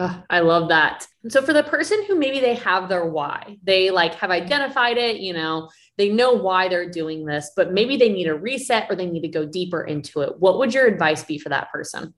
Oh, 0.00 0.22
I 0.30 0.40
love 0.40 0.68
that. 0.68 1.08
So 1.28 1.42
for 1.42 1.52
the 1.52 1.64
person 1.64 2.04
who 2.06 2.14
maybe 2.14 2.38
they 2.38 2.54
have 2.54 2.88
their 2.88 3.04
why, 3.04 3.58
they 3.64 3.90
like 3.90 4.14
have 4.14 4.30
identified 4.30 4.96
it, 4.96 5.16
you 5.16 5.32
know, 5.32 5.70
they 5.96 6.08
know 6.08 6.34
why 6.34 6.68
they're 6.68 6.88
doing 6.88 7.24
this, 7.24 7.50
but 7.56 7.72
maybe 7.72 7.96
they 7.96 8.08
need 8.08 8.28
a 8.28 8.34
reset 8.34 8.88
or 8.88 8.94
they 8.94 9.10
need 9.10 9.22
to 9.22 9.28
go 9.28 9.44
deeper 9.44 9.82
into 9.82 10.20
it. 10.20 10.38
What 10.38 10.58
would 10.58 10.72
your 10.72 10.86
advice 10.86 11.24
be 11.24 11.36
for 11.36 11.48
that 11.48 11.72
person? 11.72 12.14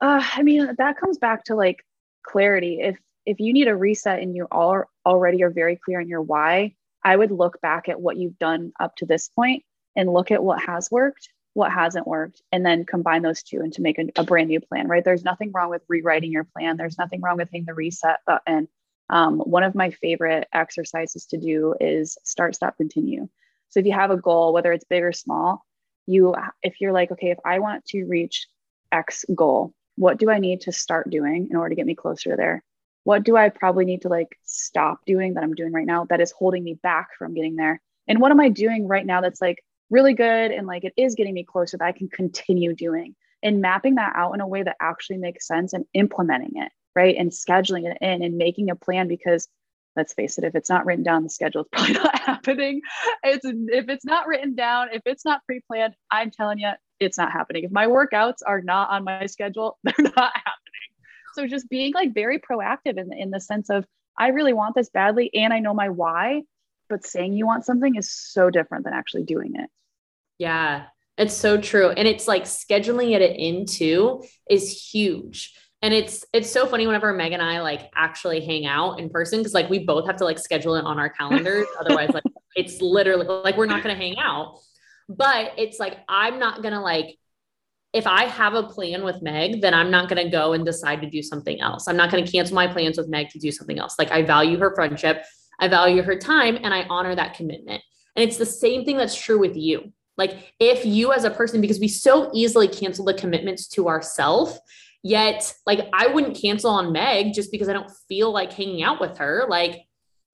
Uh, 0.00 0.22
I 0.32 0.44
mean, 0.44 0.76
that 0.78 0.96
comes 0.96 1.18
back 1.18 1.42
to 1.46 1.56
like 1.56 1.84
clarity. 2.22 2.78
If 2.80 2.96
if 3.26 3.40
you 3.40 3.52
need 3.52 3.66
a 3.66 3.74
reset 3.74 4.20
and 4.20 4.36
you 4.36 4.46
all 4.48 4.84
already 5.04 5.42
are 5.42 5.50
very 5.50 5.74
clear 5.74 5.98
on 5.98 6.08
your 6.08 6.22
why, 6.22 6.76
I 7.02 7.16
would 7.16 7.32
look 7.32 7.60
back 7.60 7.88
at 7.88 8.00
what 8.00 8.16
you've 8.16 8.38
done 8.38 8.72
up 8.78 8.94
to 8.96 9.06
this 9.06 9.28
point 9.28 9.64
and 9.96 10.12
look 10.12 10.30
at 10.30 10.44
what 10.44 10.62
has 10.62 10.88
worked 10.88 11.30
what 11.54 11.72
hasn't 11.72 12.06
worked 12.06 12.42
and 12.52 12.64
then 12.64 12.84
combine 12.84 13.22
those 13.22 13.42
two 13.42 13.58
and 13.58 13.72
to 13.72 13.82
make 13.82 13.98
a, 13.98 14.04
a, 14.16 14.24
brand 14.24 14.48
new 14.48 14.60
plan 14.60 14.86
right? 14.86 15.04
There's 15.04 15.24
nothing 15.24 15.50
wrong 15.52 15.70
with 15.70 15.82
rewriting 15.88 16.32
your 16.32 16.44
plan. 16.44 16.76
There's 16.76 16.98
nothing 16.98 17.20
wrong 17.20 17.36
with 17.36 17.50
hitting 17.50 17.66
the 17.66 17.74
reset 17.74 18.20
button. 18.26 18.68
Um, 19.08 19.40
one 19.40 19.64
of 19.64 19.74
my 19.74 19.90
favorite 19.90 20.46
exercises 20.52 21.26
to 21.26 21.38
do 21.38 21.74
is 21.80 22.16
start 22.24 22.54
stop 22.54 22.76
continue. 22.76 23.28
So 23.70 23.80
if 23.80 23.86
you 23.86 23.92
have 23.92 24.10
a 24.10 24.16
goal 24.16 24.52
whether 24.52 24.72
it's 24.72 24.84
big 24.84 25.02
or 25.02 25.12
small 25.12 25.64
you 26.06 26.34
if 26.62 26.80
you're 26.80 26.92
like 26.92 27.10
okay 27.12 27.30
if 27.30 27.38
i 27.44 27.58
want 27.58 27.84
to 27.84 28.04
reach 28.04 28.48
x 28.90 29.24
goal 29.34 29.72
what 29.96 30.18
do 30.18 30.30
i 30.30 30.38
need 30.38 30.62
to 30.62 30.72
start 30.72 31.10
doing 31.10 31.48
in 31.50 31.56
order 31.56 31.70
to 31.70 31.74
get 31.74 31.86
me 31.86 31.94
closer 31.94 32.36
there? 32.36 32.64
What 33.04 33.22
do 33.22 33.36
i 33.36 33.48
probably 33.48 33.84
need 33.84 34.02
to 34.02 34.08
like 34.08 34.38
stop 34.44 35.00
doing 35.06 35.34
that 35.34 35.44
i'm 35.44 35.54
doing 35.54 35.72
right 35.72 35.86
now 35.86 36.06
that 36.06 36.20
is 36.20 36.32
holding 36.32 36.64
me 36.64 36.74
back 36.74 37.08
from 37.18 37.34
getting 37.34 37.56
there? 37.56 37.80
And 38.08 38.20
what 38.20 38.30
am 38.30 38.40
i 38.40 38.48
doing 38.48 38.88
right 38.88 39.04
now 39.04 39.20
that's 39.20 39.42
like 39.42 39.62
really 39.90 40.14
good 40.14 40.52
and 40.52 40.66
like 40.66 40.84
it 40.84 40.94
is 40.96 41.14
getting 41.14 41.34
me 41.34 41.44
closer 41.44 41.76
that 41.76 41.84
I 41.84 41.92
can 41.92 42.08
continue 42.08 42.74
doing 42.74 43.14
and 43.42 43.60
mapping 43.60 43.96
that 43.96 44.12
out 44.14 44.32
in 44.32 44.40
a 44.40 44.46
way 44.46 44.62
that 44.62 44.76
actually 44.80 45.18
makes 45.18 45.46
sense 45.46 45.72
and 45.72 45.84
implementing 45.94 46.52
it, 46.56 46.70
right? 46.94 47.16
And 47.16 47.30
scheduling 47.30 47.90
it 47.90 47.98
in 48.00 48.22
and 48.22 48.36
making 48.36 48.70
a 48.70 48.76
plan 48.76 49.08
because 49.08 49.48
let's 49.96 50.14
face 50.14 50.38
it, 50.38 50.44
if 50.44 50.54
it's 50.54 50.70
not 50.70 50.86
written 50.86 51.04
down, 51.04 51.24
the 51.24 51.30
schedule 51.30 51.62
is 51.62 51.68
probably 51.72 51.94
not 51.94 52.18
happening. 52.18 52.80
It's 53.22 53.44
if 53.44 53.88
it's 53.88 54.04
not 54.04 54.26
written 54.26 54.54
down, 54.54 54.88
if 54.92 55.02
it's 55.04 55.24
not 55.24 55.44
pre-planned, 55.46 55.94
I'm 56.10 56.30
telling 56.30 56.58
you, 56.58 56.70
it's 57.00 57.18
not 57.18 57.32
happening. 57.32 57.64
If 57.64 57.72
my 57.72 57.86
workouts 57.86 58.38
are 58.46 58.60
not 58.60 58.90
on 58.90 59.04
my 59.04 59.26
schedule, 59.26 59.78
they're 59.84 59.94
not 59.98 60.32
happening. 60.34 60.54
So 61.34 61.46
just 61.46 61.68
being 61.68 61.94
like 61.94 62.12
very 62.12 62.38
proactive 62.38 62.98
in, 62.98 63.12
in 63.12 63.30
the 63.30 63.40
sense 63.40 63.70
of 63.70 63.84
I 64.18 64.28
really 64.28 64.52
want 64.52 64.74
this 64.74 64.90
badly 64.90 65.32
and 65.34 65.52
I 65.52 65.60
know 65.60 65.72
my 65.72 65.88
why, 65.88 66.42
but 66.90 67.06
saying 67.06 67.32
you 67.32 67.46
want 67.46 67.64
something 67.64 67.96
is 67.96 68.10
so 68.10 68.50
different 68.50 68.84
than 68.84 68.92
actually 68.92 69.22
doing 69.22 69.52
it. 69.54 69.70
Yeah, 70.38 70.86
it's 71.16 71.34
so 71.34 71.58
true. 71.58 71.88
And 71.88 72.06
it's 72.06 72.28
like 72.28 72.44
scheduling 72.44 73.12
it 73.12 73.22
into 73.22 74.22
is 74.48 74.90
huge 74.92 75.54
and 75.82 75.94
it's 75.94 76.24
it's 76.32 76.50
so 76.50 76.66
funny 76.66 76.86
whenever 76.86 77.12
Meg 77.12 77.32
and 77.32 77.42
I 77.42 77.62
like 77.62 77.90
actually 77.94 78.44
hang 78.44 78.66
out 78.66 79.00
in 79.00 79.08
person 79.08 79.38
because 79.38 79.54
like 79.54 79.70
we 79.70 79.78
both 79.78 80.06
have 80.06 80.16
to 80.16 80.24
like 80.24 80.38
schedule 80.38 80.74
it 80.74 80.84
on 80.84 80.98
our 80.98 81.08
calendars. 81.08 81.66
Otherwise, 81.80 82.10
like 82.12 82.24
it's 82.54 82.82
literally 82.82 83.26
like 83.26 83.56
we're 83.56 83.66
not 83.66 83.82
gonna 83.82 83.94
hang 83.94 84.18
out. 84.18 84.58
But 85.08 85.54
it's 85.56 85.78
like 85.78 85.98
I'm 86.08 86.38
not 86.38 86.62
gonna 86.62 86.82
like 86.82 87.18
if 87.92 88.06
I 88.06 88.24
have 88.24 88.54
a 88.54 88.62
plan 88.62 89.02
with 89.02 89.22
Meg, 89.22 89.62
then 89.62 89.74
I'm 89.74 89.90
not 89.90 90.08
going 90.08 90.24
to 90.24 90.30
go 90.30 90.52
and 90.52 90.64
decide 90.64 91.00
to 91.00 91.10
do 91.10 91.24
something 91.24 91.60
else. 91.60 91.88
I'm 91.88 91.96
not 91.96 92.12
going 92.12 92.24
to 92.24 92.30
cancel 92.30 92.54
my 92.54 92.68
plans 92.68 92.96
with 92.96 93.08
Meg 93.08 93.30
to 93.30 93.40
do 93.40 93.50
something 93.50 93.80
else. 93.80 93.96
Like 93.98 94.12
I 94.12 94.22
value 94.22 94.58
her 94.58 94.72
friendship, 94.76 95.24
I 95.60 95.68
value 95.68 96.02
her 96.02 96.16
time, 96.16 96.58
and 96.62 96.74
I 96.74 96.86
honor 96.90 97.14
that 97.14 97.34
commitment. 97.34 97.82
And 98.16 98.28
it's 98.28 98.38
the 98.38 98.46
same 98.46 98.84
thing 98.84 98.96
that's 98.96 99.14
true 99.14 99.38
with 99.38 99.56
you. 99.56 99.92
Like 100.16 100.52
if 100.58 100.84
you 100.84 101.12
as 101.12 101.24
a 101.24 101.30
person, 101.30 101.60
because 101.60 101.78
we 101.78 101.88
so 101.88 102.30
easily 102.34 102.66
cancel 102.66 103.04
the 103.04 103.14
commitments 103.14 103.68
to 103.68 103.88
ourselves 103.88 104.58
Yet, 105.02 105.54
like, 105.66 105.88
I 105.94 106.08
wouldn't 106.08 106.40
cancel 106.40 106.70
on 106.70 106.92
Meg 106.92 107.32
just 107.32 107.50
because 107.50 107.68
I 107.68 107.72
don't 107.72 107.90
feel 108.08 108.32
like 108.32 108.52
hanging 108.52 108.82
out 108.82 109.00
with 109.00 109.16
her. 109.18 109.46
Like, 109.48 109.86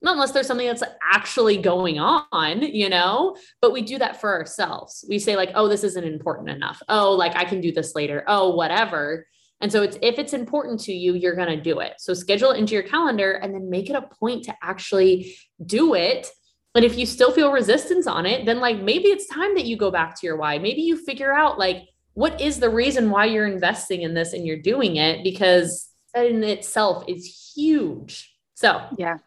not 0.02 0.14
unless 0.14 0.32
there's 0.32 0.46
something 0.46 0.66
that's 0.66 0.82
actually 1.12 1.56
going 1.56 1.98
on, 1.98 2.62
you 2.62 2.88
know, 2.88 3.36
but 3.60 3.72
we 3.72 3.82
do 3.82 3.98
that 3.98 4.20
for 4.20 4.32
ourselves. 4.32 5.04
We 5.08 5.18
say, 5.18 5.36
like, 5.36 5.52
oh, 5.54 5.68
this 5.68 5.84
isn't 5.84 6.04
important 6.04 6.50
enough. 6.50 6.82
Oh, 6.88 7.12
like, 7.12 7.36
I 7.36 7.44
can 7.44 7.60
do 7.60 7.72
this 7.72 7.94
later. 7.94 8.24
Oh, 8.26 8.54
whatever. 8.54 9.26
And 9.60 9.72
so 9.72 9.82
it's 9.82 9.96
if 10.02 10.18
it's 10.18 10.32
important 10.32 10.80
to 10.80 10.92
you, 10.92 11.14
you're 11.14 11.34
going 11.34 11.48
to 11.48 11.60
do 11.60 11.80
it. 11.80 11.94
So 11.98 12.14
schedule 12.14 12.50
it 12.50 12.58
into 12.58 12.74
your 12.74 12.82
calendar 12.82 13.32
and 13.32 13.54
then 13.54 13.70
make 13.70 13.88
it 13.88 13.96
a 13.96 14.02
point 14.02 14.44
to 14.44 14.54
actually 14.62 15.34
do 15.64 15.94
it. 15.94 16.28
But 16.74 16.84
if 16.84 16.98
you 16.98 17.06
still 17.06 17.32
feel 17.32 17.52
resistance 17.52 18.06
on 18.06 18.26
it, 18.26 18.44
then 18.44 18.60
like 18.60 18.80
maybe 18.80 19.08
it's 19.08 19.26
time 19.28 19.54
that 19.54 19.64
you 19.64 19.76
go 19.78 19.90
back 19.90 20.18
to 20.20 20.26
your 20.26 20.36
why. 20.36 20.58
Maybe 20.58 20.82
you 20.82 21.02
figure 21.02 21.32
out 21.32 21.58
like 21.58 21.88
what 22.16 22.40
is 22.40 22.58
the 22.58 22.70
reason 22.70 23.10
why 23.10 23.26
you're 23.26 23.46
investing 23.46 24.00
in 24.00 24.14
this 24.14 24.32
and 24.32 24.46
you're 24.46 24.56
doing 24.56 24.96
it 24.96 25.22
because 25.22 25.90
that 26.14 26.26
in 26.26 26.42
itself 26.42 27.04
is 27.06 27.52
huge 27.54 28.34
so 28.54 28.86
yeah 28.96 29.18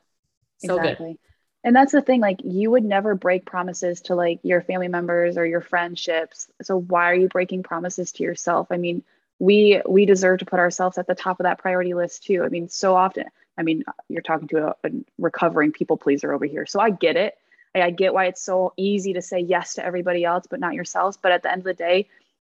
so 0.57 0.75
exactly. 0.75 1.11
good 1.11 1.17
and 1.63 1.75
that's 1.75 1.91
the 1.91 2.01
thing 2.01 2.19
like 2.19 2.41
you 2.43 2.71
would 2.71 2.83
never 2.83 3.13
break 3.13 3.45
promises 3.45 4.01
to 4.01 4.15
like 4.15 4.39
your 4.41 4.61
family 4.61 4.87
members 4.87 5.37
or 5.37 5.45
your 5.45 5.61
friendships 5.61 6.47
so 6.63 6.79
why 6.79 7.11
are 7.11 7.15
you 7.15 7.27
breaking 7.27 7.61
promises 7.61 8.11
to 8.11 8.23
yourself 8.23 8.67
i 8.71 8.77
mean 8.77 9.03
we 9.39 9.81
we 9.87 10.05
deserve 10.05 10.39
to 10.39 10.45
put 10.45 10.59
ourselves 10.59 10.97
at 10.97 11.07
the 11.07 11.15
top 11.15 11.39
of 11.39 11.45
that 11.45 11.59
priority 11.59 11.93
list 11.93 12.23
too 12.23 12.43
i 12.43 12.49
mean 12.49 12.69
so 12.69 12.95
often 12.95 13.25
i 13.57 13.63
mean 13.63 13.83
you're 14.07 14.21
talking 14.21 14.47
to 14.47 14.67
a, 14.67 14.75
a 14.83 14.89
recovering 15.17 15.71
people 15.71 15.97
pleaser 15.97 16.33
over 16.33 16.45
here 16.45 16.65
so 16.65 16.79
i 16.79 16.89
get 16.89 17.15
it 17.15 17.37
I, 17.73 17.81
I 17.83 17.89
get 17.91 18.13
why 18.13 18.25
it's 18.25 18.41
so 18.41 18.73
easy 18.77 19.13
to 19.13 19.21
say 19.21 19.39
yes 19.39 19.75
to 19.75 19.85
everybody 19.85 20.25
else 20.25 20.45
but 20.49 20.59
not 20.59 20.73
yourselves 20.73 21.17
but 21.21 21.31
at 21.31 21.43
the 21.43 21.51
end 21.51 21.59
of 21.59 21.65
the 21.65 21.73
day 21.73 22.07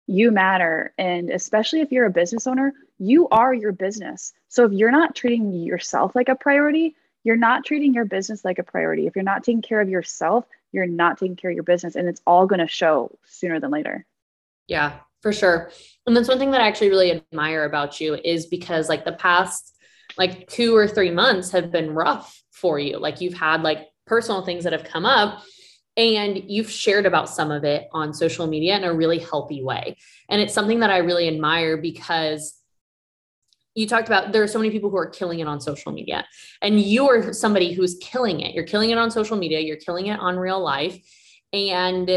you 0.07 0.31
matter. 0.31 0.93
And 0.99 1.31
especially 1.31 1.81
if 1.81 1.93
you're 1.93 2.07
a 2.07 2.11
business 2.11 2.47
owner, 2.47 2.75
you 2.99 3.29
are 3.29 3.55
your 3.55 3.73
business. 3.73 4.33
So 4.49 4.65
if 4.65 4.73
you're 4.73 4.91
not 4.91 5.15
treating 5.15 5.53
yourself 5.53 6.15
like 6.15 6.29
a 6.29 6.35
priority, 6.35 6.95
you're 7.25 7.37
not 7.37 7.65
treating 7.65 7.95
your 7.95 8.05
business 8.05 8.45
like 8.45 8.59
a 8.59 8.65
priority. 8.65 9.07
If 9.07 9.17
you're 9.17 9.23
not 9.23 9.45
taking 9.45 9.63
care 9.63 9.81
of 9.81 9.89
yourself, 9.89 10.45
you're 10.73 10.87
not 10.87 11.19
taking 11.19 11.37
care 11.37 11.51
of 11.51 11.55
your 11.55 11.65
business. 11.65 11.97
And 11.97 12.09
it's 12.09 12.23
all 12.27 12.47
going 12.47 12.61
to 12.61 12.69
show 12.69 13.17
sooner 13.25 13.61
than 13.61 13.71
later. 13.71 14.05
Yeah, 14.67 14.99
for 15.23 15.33
sure. 15.33 15.71
And 16.07 16.17
that's 16.17 16.29
one 16.29 16.39
thing 16.39 16.51
that 16.51 16.61
I 16.61 16.67
actually 16.67 16.91
really 16.91 17.13
admire 17.13 17.65
about 17.65 18.01
you 18.01 18.15
is 18.15 18.47
because 18.47 18.89
like 18.89 19.05
the 19.05 19.13
past 19.13 19.77
like 20.19 20.49
two 20.49 20.77
or 20.77 20.87
three 20.87 21.11
months 21.11 21.53
have 21.53 21.71
been 21.71 21.95
rough 21.95 22.43
for 22.51 22.79
you. 22.79 22.99
Like 22.99 23.21
you've 23.21 23.35
had 23.35 23.63
like 23.63 23.89
personal 24.07 24.45
things 24.45 24.65
that 24.65 24.73
have 24.73 24.85
come 24.85 25.07
up 25.07 25.43
and 25.97 26.51
you've 26.51 26.71
shared 26.71 27.07
about 27.07 27.29
some 27.29 27.51
of 27.51 27.65
it 27.65 27.89
on 27.93 28.15
social 28.15 28.47
media 28.47 28.77
in 28.77 28.85
a 28.85 28.95
really 28.95 29.19
healthy 29.19 29.63
way. 29.63 29.97
And 30.29 30.41
it's 30.41 30.55
something 30.55 30.81
that 30.81 30.91
I 30.91 30.99
really 30.99 31.29
admire 31.29 31.77
because 31.77 32.59
you 33.75 33.87
talked 33.87 34.09
about 34.09 34.33
there 34.33 34.43
are 34.43 34.49
so 34.49 34.59
many 34.59 34.71
people 34.71 34.91
who 34.91 34.97
are 34.97 35.09
killing 35.09 35.41
it 35.41 35.47
on 35.47 35.61
social 35.61 35.93
media, 35.93 36.27
and 36.61 36.79
you 36.79 37.09
are 37.09 37.33
somebody 37.33 37.73
who's 37.73 37.97
killing 38.03 38.41
it. 38.41 38.55
You're 38.55 38.67
killing 38.67 38.91
it 38.91 38.99
on 38.99 39.11
social 39.11 39.37
media, 39.37 39.61
you're 39.61 39.79
killing 39.79 40.07
it 40.07 40.21
on 40.21 40.37
real 40.37 40.61
life. 40.61 40.99
And 41.55 42.09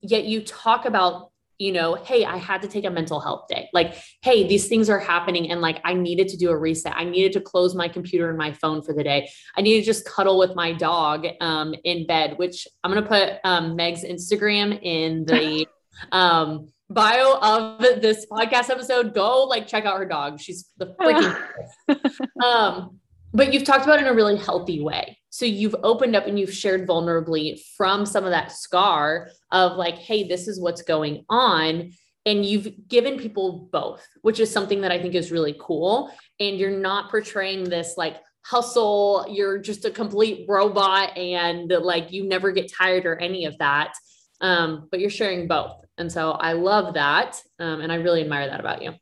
yet 0.00 0.24
you 0.24 0.42
talk 0.42 0.84
about 0.84 1.31
you 1.62 1.70
know, 1.70 1.94
hey, 1.94 2.24
I 2.24 2.38
had 2.38 2.60
to 2.62 2.68
take 2.68 2.84
a 2.84 2.90
mental 2.90 3.20
health 3.20 3.46
day. 3.48 3.68
Like, 3.72 3.94
hey, 4.22 4.48
these 4.48 4.66
things 4.66 4.90
are 4.90 4.98
happening 4.98 5.48
and 5.52 5.60
like 5.60 5.80
I 5.84 5.94
needed 5.94 6.26
to 6.30 6.36
do 6.36 6.50
a 6.50 6.58
reset. 6.58 6.92
I 6.96 7.04
needed 7.04 7.32
to 7.34 7.40
close 7.40 7.72
my 7.72 7.86
computer 7.86 8.28
and 8.28 8.36
my 8.36 8.52
phone 8.52 8.82
for 8.82 8.92
the 8.92 9.04
day. 9.04 9.30
I 9.56 9.60
need 9.60 9.78
to 9.78 9.86
just 9.86 10.04
cuddle 10.04 10.40
with 10.40 10.56
my 10.56 10.72
dog 10.72 11.24
um, 11.40 11.72
in 11.84 12.04
bed, 12.04 12.36
which 12.36 12.66
I'm 12.82 12.90
going 12.90 13.04
to 13.04 13.08
put 13.08 13.34
um, 13.44 13.76
Meg's 13.76 14.02
Instagram 14.02 14.76
in 14.82 15.24
the 15.24 15.68
um, 16.12 16.66
bio 16.90 17.38
of 17.40 17.78
this 17.78 18.26
podcast 18.26 18.68
episode. 18.68 19.14
Go 19.14 19.44
like 19.44 19.68
check 19.68 19.84
out 19.84 19.98
her 19.98 20.04
dog. 20.04 20.40
She's 20.40 20.68
the 20.78 20.96
freaking 21.00 22.44
um, 22.44 22.98
but 23.32 23.54
you've 23.54 23.64
talked 23.64 23.84
about 23.84 24.00
it 24.00 24.02
in 24.02 24.08
a 24.08 24.14
really 24.14 24.36
healthy 24.36 24.82
way. 24.82 25.16
So 25.32 25.46
you've 25.46 25.74
opened 25.82 26.14
up 26.14 26.26
and 26.26 26.38
you've 26.38 26.52
shared 26.52 26.86
vulnerably 26.86 27.58
from 27.78 28.04
some 28.04 28.24
of 28.24 28.32
that 28.32 28.52
scar 28.52 29.30
of 29.50 29.78
like, 29.78 29.94
hey, 29.94 30.28
this 30.28 30.46
is 30.46 30.60
what's 30.60 30.82
going 30.82 31.24
on. 31.30 31.92
And 32.26 32.44
you've 32.44 32.86
given 32.86 33.18
people 33.18 33.70
both, 33.72 34.06
which 34.20 34.40
is 34.40 34.52
something 34.52 34.82
that 34.82 34.92
I 34.92 35.00
think 35.00 35.14
is 35.14 35.32
really 35.32 35.56
cool. 35.58 36.12
And 36.38 36.58
you're 36.58 36.78
not 36.78 37.10
portraying 37.10 37.64
this 37.64 37.94
like 37.96 38.18
hustle, 38.44 39.24
you're 39.30 39.56
just 39.56 39.86
a 39.86 39.90
complete 39.90 40.44
robot 40.50 41.16
and 41.16 41.72
like 41.80 42.12
you 42.12 42.28
never 42.28 42.52
get 42.52 42.70
tired 42.70 43.06
or 43.06 43.16
any 43.16 43.46
of 43.46 43.56
that. 43.56 43.94
Um, 44.42 44.88
but 44.90 45.00
you're 45.00 45.08
sharing 45.08 45.48
both. 45.48 45.82
And 45.96 46.12
so 46.12 46.32
I 46.32 46.52
love 46.52 46.92
that. 46.92 47.40
Um, 47.58 47.80
and 47.80 47.90
I 47.90 47.94
really 47.94 48.20
admire 48.20 48.48
that 48.48 48.60
about 48.60 48.82
you. 48.82 48.92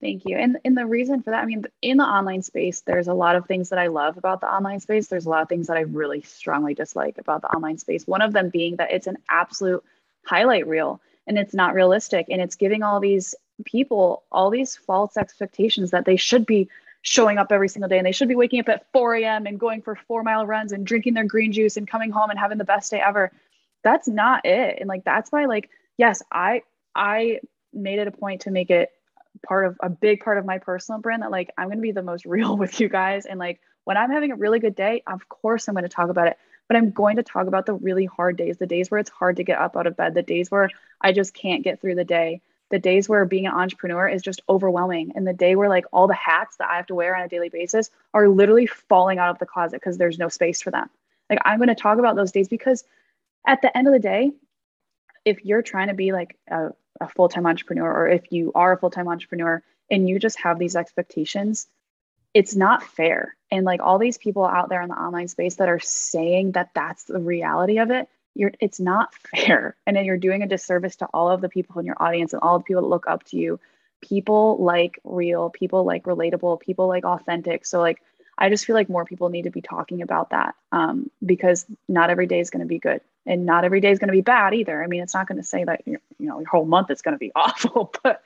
Thank 0.00 0.24
you. 0.24 0.36
And 0.36 0.56
and 0.64 0.76
the 0.76 0.86
reason 0.86 1.22
for 1.22 1.30
that, 1.30 1.42
I 1.42 1.46
mean, 1.46 1.64
in 1.82 1.98
the 1.98 2.04
online 2.04 2.42
space, 2.42 2.80
there's 2.80 3.08
a 3.08 3.14
lot 3.14 3.36
of 3.36 3.46
things 3.46 3.68
that 3.68 3.78
I 3.78 3.88
love 3.88 4.16
about 4.16 4.40
the 4.40 4.46
online 4.46 4.80
space. 4.80 5.08
There's 5.08 5.26
a 5.26 5.30
lot 5.30 5.42
of 5.42 5.48
things 5.48 5.66
that 5.66 5.76
I 5.76 5.80
really 5.80 6.22
strongly 6.22 6.72
dislike 6.74 7.18
about 7.18 7.42
the 7.42 7.48
online 7.48 7.76
space. 7.76 8.06
One 8.06 8.22
of 8.22 8.32
them 8.32 8.48
being 8.48 8.76
that 8.76 8.92
it's 8.92 9.06
an 9.06 9.18
absolute 9.28 9.84
highlight 10.24 10.66
reel 10.66 11.00
and 11.26 11.38
it's 11.38 11.52
not 11.52 11.74
realistic 11.74 12.26
and 12.30 12.40
it's 12.40 12.56
giving 12.56 12.82
all 12.82 12.98
these 13.00 13.34
people 13.64 14.22
all 14.32 14.48
these 14.48 14.74
false 14.74 15.18
expectations 15.18 15.90
that 15.90 16.06
they 16.06 16.16
should 16.16 16.46
be 16.46 16.68
showing 17.02 17.36
up 17.36 17.52
every 17.52 17.68
single 17.68 17.88
day 17.88 17.98
and 17.98 18.06
they 18.06 18.12
should 18.12 18.28
be 18.28 18.36
waking 18.36 18.60
up 18.60 18.68
at 18.70 18.86
4 18.92 19.16
a.m. 19.16 19.46
and 19.46 19.60
going 19.60 19.82
for 19.82 19.96
four 19.96 20.22
mile 20.22 20.46
runs 20.46 20.72
and 20.72 20.86
drinking 20.86 21.12
their 21.14 21.24
green 21.24 21.52
juice 21.52 21.76
and 21.76 21.86
coming 21.86 22.10
home 22.10 22.30
and 22.30 22.38
having 22.38 22.58
the 22.58 22.64
best 22.64 22.90
day 22.90 23.00
ever. 23.00 23.32
That's 23.84 24.08
not 24.08 24.46
it. 24.46 24.78
And 24.80 24.88
like 24.88 25.04
that's 25.04 25.30
why 25.30 25.44
like 25.44 25.68
yes, 25.98 26.22
I 26.32 26.62
I 26.94 27.40
made 27.74 27.98
it 27.98 28.08
a 28.08 28.12
point 28.12 28.42
to 28.42 28.50
make 28.50 28.70
it 28.70 28.90
part 29.46 29.66
of 29.66 29.76
a 29.80 29.88
big 29.88 30.20
part 30.22 30.38
of 30.38 30.44
my 30.44 30.58
personal 30.58 31.00
brand 31.00 31.22
that 31.22 31.30
like 31.30 31.50
I'm 31.56 31.68
going 31.68 31.78
to 31.78 31.82
be 31.82 31.92
the 31.92 32.02
most 32.02 32.24
real 32.26 32.56
with 32.56 32.80
you 32.80 32.88
guys 32.88 33.26
and 33.26 33.38
like 33.38 33.60
when 33.84 33.96
I'm 33.96 34.10
having 34.10 34.30
a 34.30 34.36
really 34.36 34.58
good 34.60 34.74
day, 34.74 35.02
of 35.06 35.28
course 35.28 35.66
I'm 35.66 35.74
going 35.74 35.82
to 35.82 35.88
talk 35.88 36.10
about 36.10 36.28
it, 36.28 36.38
but 36.68 36.76
I'm 36.76 36.90
going 36.90 37.16
to 37.16 37.22
talk 37.22 37.46
about 37.46 37.66
the 37.66 37.74
really 37.74 38.04
hard 38.04 38.36
days, 38.36 38.58
the 38.58 38.66
days 38.66 38.90
where 38.90 39.00
it's 39.00 39.10
hard 39.10 39.36
to 39.36 39.44
get 39.44 39.58
up 39.58 39.76
out 39.76 39.86
of 39.86 39.96
bed, 39.96 40.14
the 40.14 40.22
days 40.22 40.50
where 40.50 40.70
I 41.00 41.12
just 41.12 41.34
can't 41.34 41.64
get 41.64 41.80
through 41.80 41.94
the 41.94 42.04
day, 42.04 42.42
the 42.70 42.78
days 42.78 43.08
where 43.08 43.24
being 43.24 43.46
an 43.46 43.52
entrepreneur 43.52 44.08
is 44.08 44.22
just 44.22 44.42
overwhelming 44.48 45.12
and 45.14 45.26
the 45.26 45.32
day 45.32 45.56
where 45.56 45.68
like 45.68 45.86
all 45.92 46.06
the 46.06 46.14
hats 46.14 46.56
that 46.58 46.68
I 46.70 46.76
have 46.76 46.86
to 46.86 46.94
wear 46.94 47.16
on 47.16 47.22
a 47.22 47.28
daily 47.28 47.48
basis 47.48 47.90
are 48.14 48.28
literally 48.28 48.66
falling 48.66 49.18
out 49.18 49.30
of 49.30 49.38
the 49.38 49.46
closet 49.46 49.80
because 49.80 49.98
there's 49.98 50.18
no 50.18 50.28
space 50.28 50.62
for 50.62 50.70
them. 50.70 50.88
Like 51.28 51.40
I'm 51.44 51.58
going 51.58 51.68
to 51.68 51.74
talk 51.74 51.98
about 51.98 52.16
those 52.16 52.32
days 52.32 52.48
because 52.48 52.84
at 53.46 53.62
the 53.62 53.76
end 53.76 53.88
of 53.88 53.92
the 53.92 53.98
day, 53.98 54.30
if 55.24 55.44
you're 55.44 55.62
trying 55.62 55.88
to 55.88 55.94
be 55.94 56.12
like 56.12 56.36
a 56.50 56.70
a 57.00 57.08
full-time 57.08 57.46
entrepreneur 57.46 57.90
or 57.90 58.08
if 58.08 58.30
you 58.30 58.52
are 58.54 58.72
a 58.72 58.76
full-time 58.76 59.08
entrepreneur 59.08 59.62
and 59.90 60.08
you 60.08 60.18
just 60.18 60.38
have 60.40 60.58
these 60.58 60.76
expectations 60.76 61.66
it's 62.32 62.54
not 62.54 62.84
fair. 62.84 63.36
And 63.50 63.64
like 63.64 63.80
all 63.82 63.98
these 63.98 64.16
people 64.16 64.44
out 64.44 64.68
there 64.68 64.82
in 64.82 64.88
the 64.88 64.94
online 64.94 65.26
space 65.26 65.56
that 65.56 65.68
are 65.68 65.80
saying 65.80 66.52
that 66.52 66.70
that's 66.74 67.02
the 67.02 67.18
reality 67.18 67.78
of 67.78 67.90
it 67.90 68.08
you're 68.34 68.52
it's 68.60 68.80
not 68.80 69.14
fair. 69.36 69.76
And 69.86 69.96
then 69.96 70.04
you're 70.04 70.16
doing 70.16 70.42
a 70.42 70.48
disservice 70.48 70.96
to 70.96 71.06
all 71.06 71.30
of 71.30 71.40
the 71.40 71.48
people 71.48 71.78
in 71.78 71.86
your 71.86 71.96
audience 72.00 72.32
and 72.32 72.42
all 72.42 72.58
the 72.58 72.64
people 72.64 72.82
that 72.82 72.88
look 72.88 73.06
up 73.06 73.24
to 73.24 73.36
you. 73.36 73.60
People 74.00 74.56
like 74.58 74.98
real 75.04 75.50
people 75.50 75.84
like 75.84 76.04
relatable 76.04 76.60
people 76.60 76.88
like 76.88 77.04
authentic. 77.04 77.66
So 77.66 77.80
like 77.80 78.02
i 78.38 78.48
just 78.48 78.64
feel 78.64 78.74
like 78.74 78.88
more 78.88 79.04
people 79.04 79.28
need 79.28 79.42
to 79.42 79.50
be 79.50 79.60
talking 79.60 80.00
about 80.00 80.30
that 80.30 80.54
um, 80.72 81.10
because 81.24 81.66
not 81.88 82.08
every 82.08 82.26
day 82.26 82.40
is 82.40 82.48
going 82.48 82.60
to 82.60 82.66
be 82.66 82.78
good 82.78 83.02
and 83.26 83.46
not 83.46 83.64
every 83.64 83.80
day 83.80 83.90
is 83.90 83.98
going 83.98 84.08
to 84.08 84.12
be 84.12 84.20
bad 84.20 84.54
either. 84.54 84.82
I 84.82 84.86
mean, 84.86 85.02
it's 85.02 85.14
not 85.14 85.28
going 85.28 85.38
to 85.38 85.46
say 85.46 85.64
that 85.64 85.82
you 85.86 85.98
know 86.18 86.38
your 86.38 86.48
whole 86.48 86.64
month 86.64 86.90
is 86.90 87.02
going 87.02 87.14
to 87.14 87.18
be 87.18 87.32
awful, 87.36 87.92
but 88.02 88.22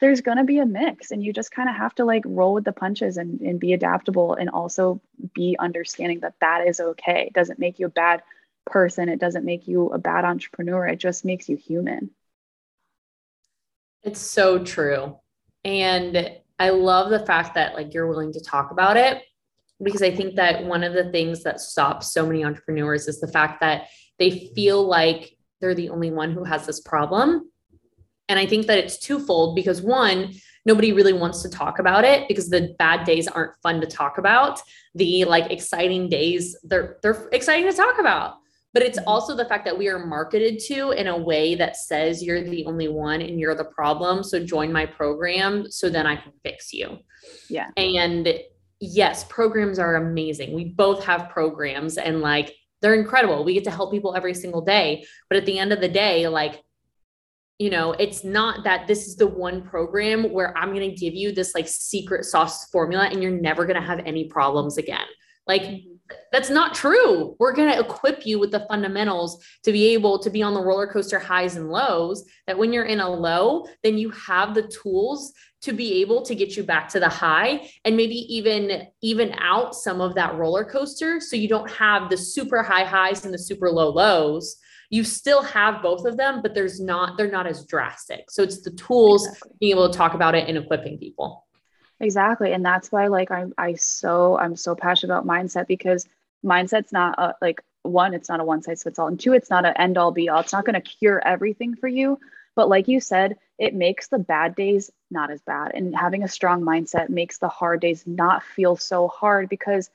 there's 0.00 0.20
going 0.20 0.38
to 0.38 0.44
be 0.44 0.58
a 0.58 0.66
mix 0.66 1.12
and 1.12 1.22
you 1.22 1.32
just 1.32 1.52
kind 1.52 1.68
of 1.68 1.76
have 1.76 1.94
to 1.94 2.04
like 2.04 2.24
roll 2.26 2.54
with 2.54 2.64
the 2.64 2.72
punches 2.72 3.16
and, 3.16 3.40
and 3.40 3.60
be 3.60 3.72
adaptable 3.72 4.34
and 4.34 4.50
also 4.50 5.00
be 5.32 5.56
understanding 5.60 6.18
that 6.20 6.34
that 6.40 6.66
is 6.66 6.80
okay. 6.80 7.26
It 7.28 7.32
doesn't 7.32 7.60
make 7.60 7.78
you 7.78 7.86
a 7.86 7.90
bad 7.90 8.20
person. 8.66 9.08
It 9.08 9.20
doesn't 9.20 9.44
make 9.44 9.68
you 9.68 9.90
a 9.90 9.98
bad 9.98 10.24
entrepreneur. 10.24 10.88
It 10.88 10.96
just 10.96 11.24
makes 11.24 11.48
you 11.48 11.56
human. 11.56 12.10
It's 14.02 14.20
so 14.20 14.64
true. 14.64 15.18
And 15.64 16.40
i 16.62 16.70
love 16.70 17.10
the 17.10 17.26
fact 17.26 17.54
that 17.54 17.74
like 17.74 17.92
you're 17.92 18.06
willing 18.06 18.32
to 18.32 18.40
talk 18.40 18.70
about 18.70 18.96
it 18.96 19.22
because 19.82 20.02
i 20.02 20.14
think 20.14 20.36
that 20.36 20.64
one 20.64 20.84
of 20.84 20.92
the 20.92 21.10
things 21.10 21.42
that 21.42 21.60
stops 21.60 22.12
so 22.12 22.24
many 22.24 22.44
entrepreneurs 22.44 23.08
is 23.08 23.20
the 23.20 23.26
fact 23.26 23.60
that 23.60 23.88
they 24.22 24.52
feel 24.54 24.86
like 24.86 25.36
they're 25.60 25.74
the 25.74 25.90
only 25.90 26.10
one 26.10 26.32
who 26.32 26.44
has 26.44 26.66
this 26.66 26.80
problem 26.80 27.52
and 28.32 28.38
I 28.38 28.46
think 28.46 28.66
that 28.66 28.78
it's 28.78 28.98
twofold 28.98 29.54
because 29.54 29.82
one, 29.82 30.32
nobody 30.64 30.94
really 30.94 31.12
wants 31.12 31.42
to 31.42 31.50
talk 31.50 31.78
about 31.78 32.04
it 32.04 32.26
because 32.28 32.48
the 32.48 32.74
bad 32.78 33.04
days 33.04 33.28
aren't 33.28 33.52
fun 33.62 33.78
to 33.82 33.86
talk 33.86 34.16
about. 34.16 34.58
The 34.94 35.26
like 35.26 35.50
exciting 35.50 36.08
days, 36.08 36.56
they're 36.62 36.96
they're 37.02 37.28
exciting 37.32 37.70
to 37.70 37.76
talk 37.76 37.98
about. 37.98 38.36
But 38.72 38.84
it's 38.84 38.98
mm-hmm. 38.98 39.08
also 39.08 39.36
the 39.36 39.44
fact 39.44 39.66
that 39.66 39.76
we 39.76 39.88
are 39.88 40.06
marketed 40.06 40.60
to 40.68 40.92
in 40.92 41.08
a 41.08 41.16
way 41.16 41.54
that 41.56 41.76
says 41.76 42.22
you're 42.22 42.42
the 42.42 42.64
only 42.64 42.88
one 42.88 43.20
and 43.20 43.38
you're 43.38 43.54
the 43.54 43.66
problem. 43.66 44.24
So 44.24 44.42
join 44.42 44.72
my 44.72 44.86
program 44.86 45.70
so 45.70 45.90
then 45.90 46.06
I 46.06 46.16
can 46.16 46.32
fix 46.42 46.72
you. 46.72 47.00
Yeah. 47.50 47.68
And 47.76 48.32
yes, 48.80 49.24
programs 49.24 49.78
are 49.78 49.96
amazing. 49.96 50.54
We 50.54 50.64
both 50.64 51.04
have 51.04 51.28
programs 51.28 51.98
and 51.98 52.22
like 52.22 52.54
they're 52.82 52.94
incredible. 52.94 53.44
We 53.44 53.54
get 53.54 53.64
to 53.64 53.70
help 53.70 53.92
people 53.92 54.14
every 54.14 54.34
single 54.34 54.60
day. 54.60 55.06
But 55.30 55.38
at 55.38 55.46
the 55.46 55.58
end 55.58 55.72
of 55.72 55.80
the 55.80 55.88
day, 55.88 56.28
like 56.28 56.62
you 57.58 57.70
know 57.70 57.92
it's 57.92 58.24
not 58.24 58.64
that 58.64 58.86
this 58.86 59.06
is 59.06 59.14
the 59.14 59.26
one 59.26 59.62
program 59.62 60.32
where 60.32 60.56
i'm 60.56 60.74
going 60.74 60.90
to 60.90 60.96
give 60.96 61.14
you 61.14 61.32
this 61.32 61.54
like 61.54 61.68
secret 61.68 62.24
sauce 62.24 62.66
formula 62.70 63.04
and 63.04 63.22
you're 63.22 63.30
never 63.30 63.66
going 63.66 63.78
to 63.78 63.86
have 63.86 64.00
any 64.00 64.24
problems 64.24 64.78
again 64.78 65.06
like. 65.46 65.82
That's 66.30 66.50
not 66.50 66.74
true 66.74 67.36
we're 67.38 67.54
going 67.54 67.72
to 67.72 67.80
equip 67.80 68.26
you 68.26 68.38
with 68.38 68.50
the 68.50 68.66
fundamentals 68.68 69.42
to 69.62 69.72
be 69.72 69.94
able 69.94 70.18
to 70.18 70.30
be 70.30 70.42
on 70.42 70.54
the 70.54 70.60
roller 70.60 70.86
coaster 70.86 71.18
highs 71.18 71.56
and 71.56 71.70
lows 71.70 72.24
that 72.46 72.58
when 72.58 72.72
you're 72.72 72.84
in 72.84 73.00
a 73.00 73.08
low 73.08 73.64
then 73.82 73.96
you 73.96 74.10
have 74.10 74.54
the 74.54 74.66
tools 74.68 75.32
to 75.60 75.72
be 75.72 76.00
able 76.00 76.22
to 76.22 76.34
get 76.34 76.56
you 76.56 76.62
back 76.62 76.88
to 76.88 77.00
the 77.00 77.08
high 77.08 77.68
and 77.84 77.96
maybe 77.96 78.14
even 78.14 78.86
even 79.00 79.32
out 79.38 79.74
some 79.74 80.00
of 80.00 80.14
that 80.14 80.34
roller 80.34 80.64
coaster 80.64 81.20
so 81.20 81.36
you 81.36 81.48
don't 81.48 81.70
have 81.70 82.10
the 82.10 82.16
super 82.16 82.62
high 82.62 82.84
highs 82.84 83.24
and 83.24 83.32
the 83.32 83.38
super 83.38 83.70
low 83.70 83.90
lows 83.90 84.56
you 84.92 85.04
still 85.04 85.42
have 85.42 85.82
both 85.82 86.04
of 86.04 86.18
them, 86.18 86.42
but 86.42 86.54
there's 86.54 86.78
not, 86.78 87.16
they're 87.16 87.30
not 87.30 87.46
as 87.46 87.64
drastic. 87.64 88.30
So 88.30 88.42
it's 88.42 88.60
the 88.60 88.72
tools 88.72 89.26
exactly. 89.26 89.52
being 89.58 89.72
able 89.72 89.90
to 89.90 89.96
talk 89.96 90.12
about 90.12 90.34
it 90.34 90.46
and 90.46 90.58
equipping 90.58 90.98
people. 90.98 91.46
Exactly. 92.02 92.52
And 92.52 92.64
that's 92.66 92.92
why 92.92 93.08
like 93.08 93.30
I'm 93.30 93.54
I 93.58 93.74
so 93.74 94.38
I'm 94.38 94.56
so 94.56 94.76
passionate 94.76 95.14
about 95.14 95.26
mindset 95.26 95.68
because 95.68 96.06
mindset's 96.44 96.92
not 96.92 97.18
a, 97.18 97.36
like 97.42 97.62
one, 97.84 98.14
it's 98.14 98.28
not 98.30 98.40
a 98.40 98.44
one 98.44 98.62
size 98.62 98.84
fits 98.84 98.98
all. 99.00 99.08
And 99.08 99.20
two, 99.20 99.34
it's 99.34 99.50
not 99.50 99.66
an 99.66 99.74
end 99.78 99.98
all 99.98 100.12
be 100.12 100.28
all. 100.30 100.40
It's 100.40 100.52
not 100.54 100.66
going 100.66 100.74
to 100.74 100.82
cure 100.82 101.22
everything 101.26 101.76
for 101.76 101.88
you. 101.88 102.20
But 102.56 102.68
like 102.70 102.88
you 102.88 103.00
said, 103.00 103.38
it 103.58 103.74
makes 103.74 104.08
the 104.08 104.18
bad 104.20 104.56
days 104.56 104.90
not 105.10 105.30
as 105.32 105.42
bad. 105.42 105.72
And 105.74 105.96
having 105.96 106.24
a 106.24 106.28
strong 106.28 106.62
mindset 106.62 107.10
makes 107.10 107.38
the 107.38 107.48
hard 107.48 107.80
days 107.80 108.04
not 108.06 108.44
feel 108.44 108.76
so 108.76 109.08
hard 109.08 109.48
because 109.50 109.90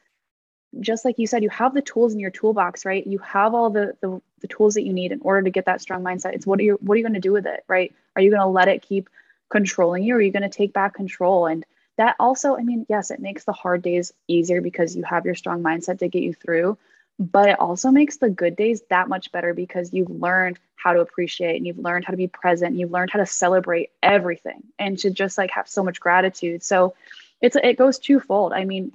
just 0.82 1.06
like 1.06 1.20
you 1.20 1.28
said, 1.28 1.44
you 1.44 1.50
have 1.52 1.74
the 1.76 1.82
tools 1.82 2.14
in 2.14 2.20
your 2.22 2.32
toolbox, 2.32 2.86
right? 2.86 3.06
You 3.08 3.20
have 3.20 3.56
all 3.56 3.70
the, 3.72 3.96
the, 4.02 4.22
the 4.42 4.48
tools 4.48 4.76
that 4.76 4.86
you 4.86 4.94
need 4.94 5.14
in 5.14 5.22
order 5.24 5.44
to 5.44 5.52
get 5.52 5.66
that 5.66 5.82
strong 5.82 6.04
mindset. 6.04 6.34
It's 6.36 6.48
what 6.48 6.60
are 6.60 6.64
you 6.64 6.78
what 6.82 6.96
are 6.96 6.98
you 6.98 7.04
going 7.04 7.14
to 7.16 7.20
do 7.20 7.34
with 7.34 7.48
it, 7.48 7.66
right? 7.68 7.94
Are 8.16 8.24
you 8.24 8.32
going 8.32 8.42
to 8.42 8.48
let 8.48 8.70
it 8.70 8.82
keep 8.84 9.10
controlling 9.50 10.04
you, 10.04 10.16
or 10.16 10.20
are 10.20 10.22
you 10.22 10.32
going 10.32 10.44
to 10.44 10.50
take 10.50 10.74
back 10.74 10.94
control? 10.94 11.48
And 11.48 11.66
that 11.98 12.16
also, 12.20 12.56
I 12.56 12.64
mean, 12.64 12.86
yes, 12.90 13.12
it 13.12 13.20
makes 13.20 13.44
the 13.44 13.54
hard 13.54 13.82
days 13.82 14.14
easier 14.28 14.62
because 14.62 14.96
you 14.96 15.04
have 15.04 15.26
your 15.26 15.36
strong 15.36 15.64
mindset 15.64 16.00
to 16.00 16.08
get 16.08 16.24
you 16.24 16.34
through. 16.34 16.78
But 17.20 17.50
it 17.50 17.60
also 17.60 17.90
makes 17.90 18.18
the 18.18 18.30
good 18.30 18.56
days 18.56 18.84
that 18.92 19.10
much 19.10 19.32
better 19.32 19.56
because 19.56 19.92
you've 19.92 20.10
learned 20.10 20.60
how 20.76 20.94
to 20.94 21.02
appreciate 21.02 21.56
and 21.56 21.66
you've 21.66 21.80
learned 21.80 22.06
how 22.06 22.12
to 22.12 22.18
be 22.18 22.28
present. 22.28 22.72
And 22.72 22.80
you've 22.80 22.92
learned 22.92 23.10
how 23.10 23.20
to 23.20 23.26
celebrate 23.26 23.90
everything 24.04 24.62
and 24.78 24.98
to 25.00 25.10
just 25.10 25.38
like 25.38 25.50
have 25.52 25.68
so 25.68 25.84
much 25.84 26.00
gratitude. 26.00 26.62
So 26.64 26.94
it's 27.42 27.56
it 27.56 27.78
goes 27.78 27.98
twofold. 27.98 28.54
I 28.54 28.66
mean, 28.66 28.92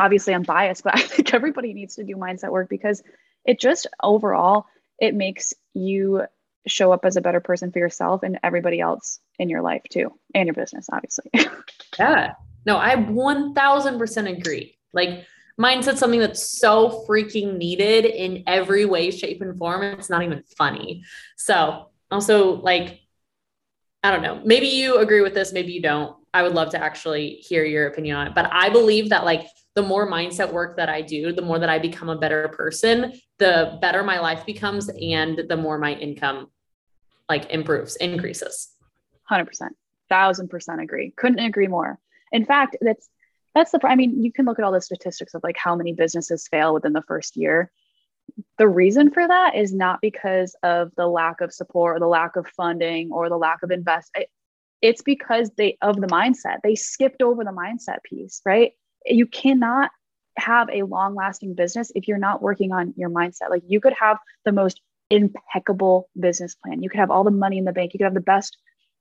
obviously 0.00 0.34
I'm 0.34 0.42
biased, 0.42 0.82
but 0.82 0.94
I 0.98 1.02
think 1.02 1.32
everybody 1.32 1.72
needs 1.72 1.96
to 1.96 2.04
do 2.04 2.16
mindset 2.16 2.50
work 2.50 2.68
because 2.68 3.02
it 3.44 3.60
just 3.60 3.86
overall 4.02 4.66
it 4.98 5.14
makes 5.14 5.54
you 5.74 6.26
show 6.66 6.92
up 6.92 7.04
as 7.04 7.16
a 7.16 7.20
better 7.20 7.40
person 7.40 7.72
for 7.72 7.78
yourself 7.78 8.22
and 8.22 8.38
everybody 8.42 8.80
else 8.80 9.20
in 9.38 9.48
your 9.48 9.62
life 9.62 9.82
too 9.90 10.12
and 10.34 10.46
your 10.46 10.54
business 10.54 10.88
obviously. 10.92 11.30
Yeah. 11.98 12.34
No 12.64 12.78
i 12.78 12.96
1000% 12.96 14.38
agree. 14.38 14.78
Like 14.94 15.26
mindset's 15.60 15.98
something 15.98 16.20
that's 16.20 16.58
so 16.58 17.04
freaking 17.06 17.58
needed 17.58 18.06
in 18.06 18.44
every 18.46 18.86
way 18.86 19.10
shape 19.10 19.42
and 19.42 19.58
form 19.58 19.82
it's 19.82 20.08
not 20.08 20.22
even 20.22 20.42
funny. 20.56 21.04
So 21.36 21.90
also 22.10 22.54
like 22.54 23.00
i 24.02 24.10
don't 24.10 24.22
know. 24.22 24.40
Maybe 24.44 24.68
you 24.68 24.98
agree 24.98 25.20
with 25.20 25.34
this 25.34 25.52
maybe 25.52 25.72
you 25.72 25.82
don't. 25.82 26.16
I 26.34 26.42
would 26.42 26.54
love 26.54 26.70
to 26.70 26.82
actually 26.82 27.34
hear 27.46 27.64
your 27.64 27.88
opinion 27.88 28.16
on 28.16 28.28
it. 28.28 28.34
But 28.34 28.50
i 28.52 28.70
believe 28.70 29.10
that 29.10 29.24
like 29.24 29.46
the 29.74 29.82
more 29.82 30.10
mindset 30.10 30.52
work 30.52 30.76
that 30.76 30.88
I 30.88 31.00
do, 31.00 31.32
the 31.32 31.42
more 31.42 31.58
that 31.58 31.70
I 31.70 31.78
become 31.78 32.08
a 32.08 32.16
better 32.16 32.48
person, 32.48 33.18
the 33.42 33.76
better 33.80 34.04
my 34.04 34.20
life 34.20 34.46
becomes 34.46 34.88
and 34.88 35.42
the 35.48 35.56
more 35.56 35.76
my 35.76 35.94
income 35.94 36.48
like 37.28 37.50
improves, 37.50 37.96
increases. 37.96 38.76
100%. 39.28 39.48
Thousand 40.08 40.48
percent 40.48 40.80
agree. 40.80 41.12
Couldn't 41.16 41.40
agree 41.40 41.66
more. 41.66 41.98
In 42.30 42.44
fact, 42.44 42.76
that's 42.80 43.08
that's 43.54 43.72
the 43.72 43.80
I 43.84 43.96
mean, 43.96 44.22
you 44.22 44.32
can 44.32 44.44
look 44.44 44.58
at 44.58 44.64
all 44.64 44.70
the 44.72 44.80
statistics 44.80 45.34
of 45.34 45.42
like 45.42 45.56
how 45.56 45.74
many 45.74 45.92
businesses 45.92 46.46
fail 46.48 46.72
within 46.72 46.92
the 46.92 47.02
first 47.02 47.36
year. 47.36 47.72
The 48.58 48.68
reason 48.68 49.10
for 49.10 49.26
that 49.26 49.56
is 49.56 49.74
not 49.74 50.00
because 50.00 50.54
of 50.62 50.92
the 50.96 51.08
lack 51.08 51.40
of 51.40 51.52
support 51.52 51.96
or 51.96 52.00
the 52.00 52.06
lack 52.06 52.36
of 52.36 52.46
funding 52.46 53.10
or 53.10 53.28
the 53.28 53.36
lack 53.36 53.62
of 53.62 53.70
invest. 53.70 54.16
It's 54.82 55.02
because 55.02 55.50
they 55.56 55.78
of 55.82 56.00
the 56.00 56.06
mindset. 56.06 56.58
They 56.62 56.74
skipped 56.74 57.22
over 57.22 57.42
the 57.42 57.50
mindset 57.50 58.02
piece, 58.04 58.40
right? 58.44 58.72
you 59.06 59.26
cannot 59.26 59.90
have 60.36 60.68
a 60.70 60.82
long 60.82 61.14
lasting 61.14 61.54
business 61.54 61.92
if 61.94 62.08
you're 62.08 62.18
not 62.18 62.42
working 62.42 62.72
on 62.72 62.94
your 62.96 63.10
mindset. 63.10 63.50
Like 63.50 63.62
you 63.66 63.80
could 63.80 63.94
have 63.98 64.18
the 64.44 64.52
most 64.52 64.80
impeccable 65.10 66.08
business 66.18 66.54
plan. 66.54 66.82
You 66.82 66.88
could 66.88 67.00
have 67.00 67.10
all 67.10 67.24
the 67.24 67.30
money 67.30 67.58
in 67.58 67.64
the 67.64 67.72
bank. 67.72 67.92
You 67.92 67.98
could 67.98 68.04
have 68.04 68.14
the 68.14 68.20
best 68.20 68.56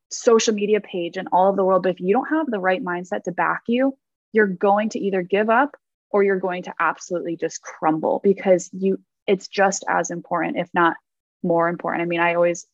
social 0.10 0.54
media 0.54 0.82
page 0.82 1.18
in 1.18 1.28
all 1.28 1.50
of 1.50 1.56
the 1.56 1.64
world. 1.64 1.84
But 1.84 1.94
if 1.94 2.00
you 2.00 2.14
don't 2.14 2.30
have 2.30 2.48
the 2.48 2.60
right 2.60 2.84
mindset 2.84 3.24
to 3.24 3.32
back 3.32 3.62
you, 3.68 3.98
you're 4.34 4.48
going 4.48 4.90
to 4.90 5.00
either 5.00 5.22
give 5.22 5.50
up 5.50 5.76
or 6.10 6.24
you're 6.24 6.40
going 6.40 6.64
to 6.64 6.74
absolutely 6.80 7.38
just 7.38 7.62
crumble 7.62 8.20
because 8.24 8.70
you 8.74 9.00
it's 9.28 9.48
just 9.48 9.86
as 9.88 10.12
important, 10.12 10.58
if 10.58 10.70
not 10.74 10.98
more 11.44 11.70
important. 11.70 12.02
I 12.02 12.06
mean, 12.06 12.20
I 12.20 12.34
always 12.34 12.66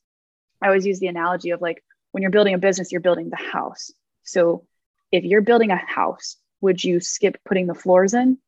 I 0.62 0.68
always 0.68 0.86
use 0.86 1.00
the 1.00 1.08
analogy 1.08 1.52
of 1.52 1.62
like 1.62 1.84
when 2.12 2.22
you're 2.24 2.32
building 2.32 2.56
a 2.56 2.60
business, 2.60 2.92
you're 2.92 3.02
building 3.02 3.30
the 3.30 3.36
house. 3.36 3.92
So 4.24 4.66
if 5.12 5.24
you're 5.24 5.42
building 5.42 5.72
a 5.72 5.76
house, 5.76 6.38
would 6.62 6.84
you 6.84 7.00
skip 7.00 7.38
putting 7.46 7.68
the 7.68 7.76
floors 7.76 8.14
in? 8.14 8.40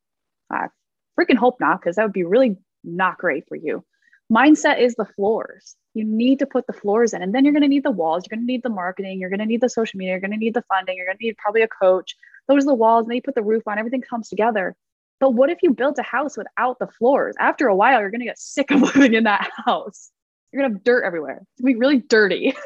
I 0.51 0.67
freaking 1.19 1.37
hope 1.37 1.59
not, 1.59 1.79
because 1.79 1.95
that 1.95 2.03
would 2.03 2.13
be 2.13 2.23
really 2.23 2.57
not 2.83 3.17
great 3.17 3.47
for 3.47 3.55
you. 3.55 3.83
Mindset 4.31 4.79
is 4.79 4.95
the 4.95 5.05
floors. 5.05 5.75
You 5.93 6.03
need 6.05 6.39
to 6.39 6.45
put 6.45 6.67
the 6.67 6.73
floors 6.73 7.13
in, 7.13 7.21
and 7.21 7.33
then 7.33 7.43
you're 7.43 7.53
going 7.53 7.63
to 7.63 7.67
need 7.67 7.83
the 7.83 7.91
walls. 7.91 8.23
You're 8.23 8.37
going 8.37 8.45
to 8.45 8.51
need 8.51 8.63
the 8.63 8.69
marketing. 8.69 9.19
You're 9.19 9.29
going 9.29 9.39
to 9.39 9.45
need 9.45 9.61
the 9.61 9.69
social 9.69 9.97
media. 9.97 10.13
You're 10.13 10.21
going 10.21 10.31
to 10.31 10.37
need 10.37 10.53
the 10.53 10.63
funding. 10.63 10.97
You're 10.97 11.07
going 11.07 11.17
to 11.17 11.23
need 11.23 11.37
probably 11.37 11.63
a 11.63 11.67
coach. 11.67 12.15
Those 12.47 12.63
are 12.63 12.67
the 12.67 12.75
walls, 12.75 13.03
and 13.03 13.11
then 13.11 13.15
you 13.15 13.21
put 13.21 13.35
the 13.35 13.43
roof 13.43 13.63
on. 13.67 13.79
Everything 13.79 14.01
comes 14.01 14.29
together. 14.29 14.75
But 15.19 15.31
what 15.31 15.49
if 15.49 15.59
you 15.63 15.73
built 15.73 15.99
a 15.99 16.03
house 16.03 16.37
without 16.37 16.79
the 16.79 16.87
floors? 16.87 17.35
After 17.39 17.67
a 17.67 17.75
while, 17.75 17.99
you're 17.99 18.11
going 18.11 18.21
to 18.21 18.25
get 18.25 18.39
sick 18.39 18.71
of 18.71 18.81
living 18.95 19.13
in 19.13 19.25
that 19.25 19.49
house. 19.65 20.11
You're 20.51 20.61
going 20.61 20.71
to 20.71 20.75
have 20.77 20.83
dirt 20.83 21.03
everywhere. 21.03 21.41
It's 21.41 21.61
going 21.61 21.73
to 21.73 21.77
be 21.77 21.79
really 21.79 21.97
dirty. 21.97 22.47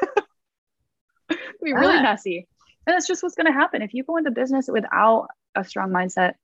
going 1.28 1.38
to 1.38 1.64
be 1.64 1.72
really 1.72 1.96
ah. 1.96 2.02
messy. 2.02 2.46
And 2.86 2.94
that's 2.94 3.06
just 3.06 3.22
what's 3.22 3.34
going 3.34 3.46
to 3.46 3.52
happen. 3.52 3.82
If 3.82 3.94
you 3.94 4.04
go 4.04 4.18
into 4.18 4.30
business 4.30 4.68
without 4.68 5.28
a 5.54 5.64
strong 5.64 5.90
mindset, 5.90 6.34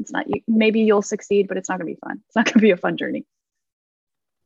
it's 0.00 0.12
not 0.12 0.28
you. 0.28 0.40
Maybe 0.48 0.80
you'll 0.80 1.02
succeed, 1.02 1.48
but 1.48 1.56
it's 1.56 1.68
not 1.68 1.78
going 1.78 1.88
to 1.88 1.94
be 1.94 2.00
fun. 2.04 2.22
It's 2.26 2.36
not 2.36 2.46
going 2.46 2.54
to 2.54 2.60
be 2.60 2.70
a 2.70 2.76
fun 2.76 2.96
journey. 2.96 3.26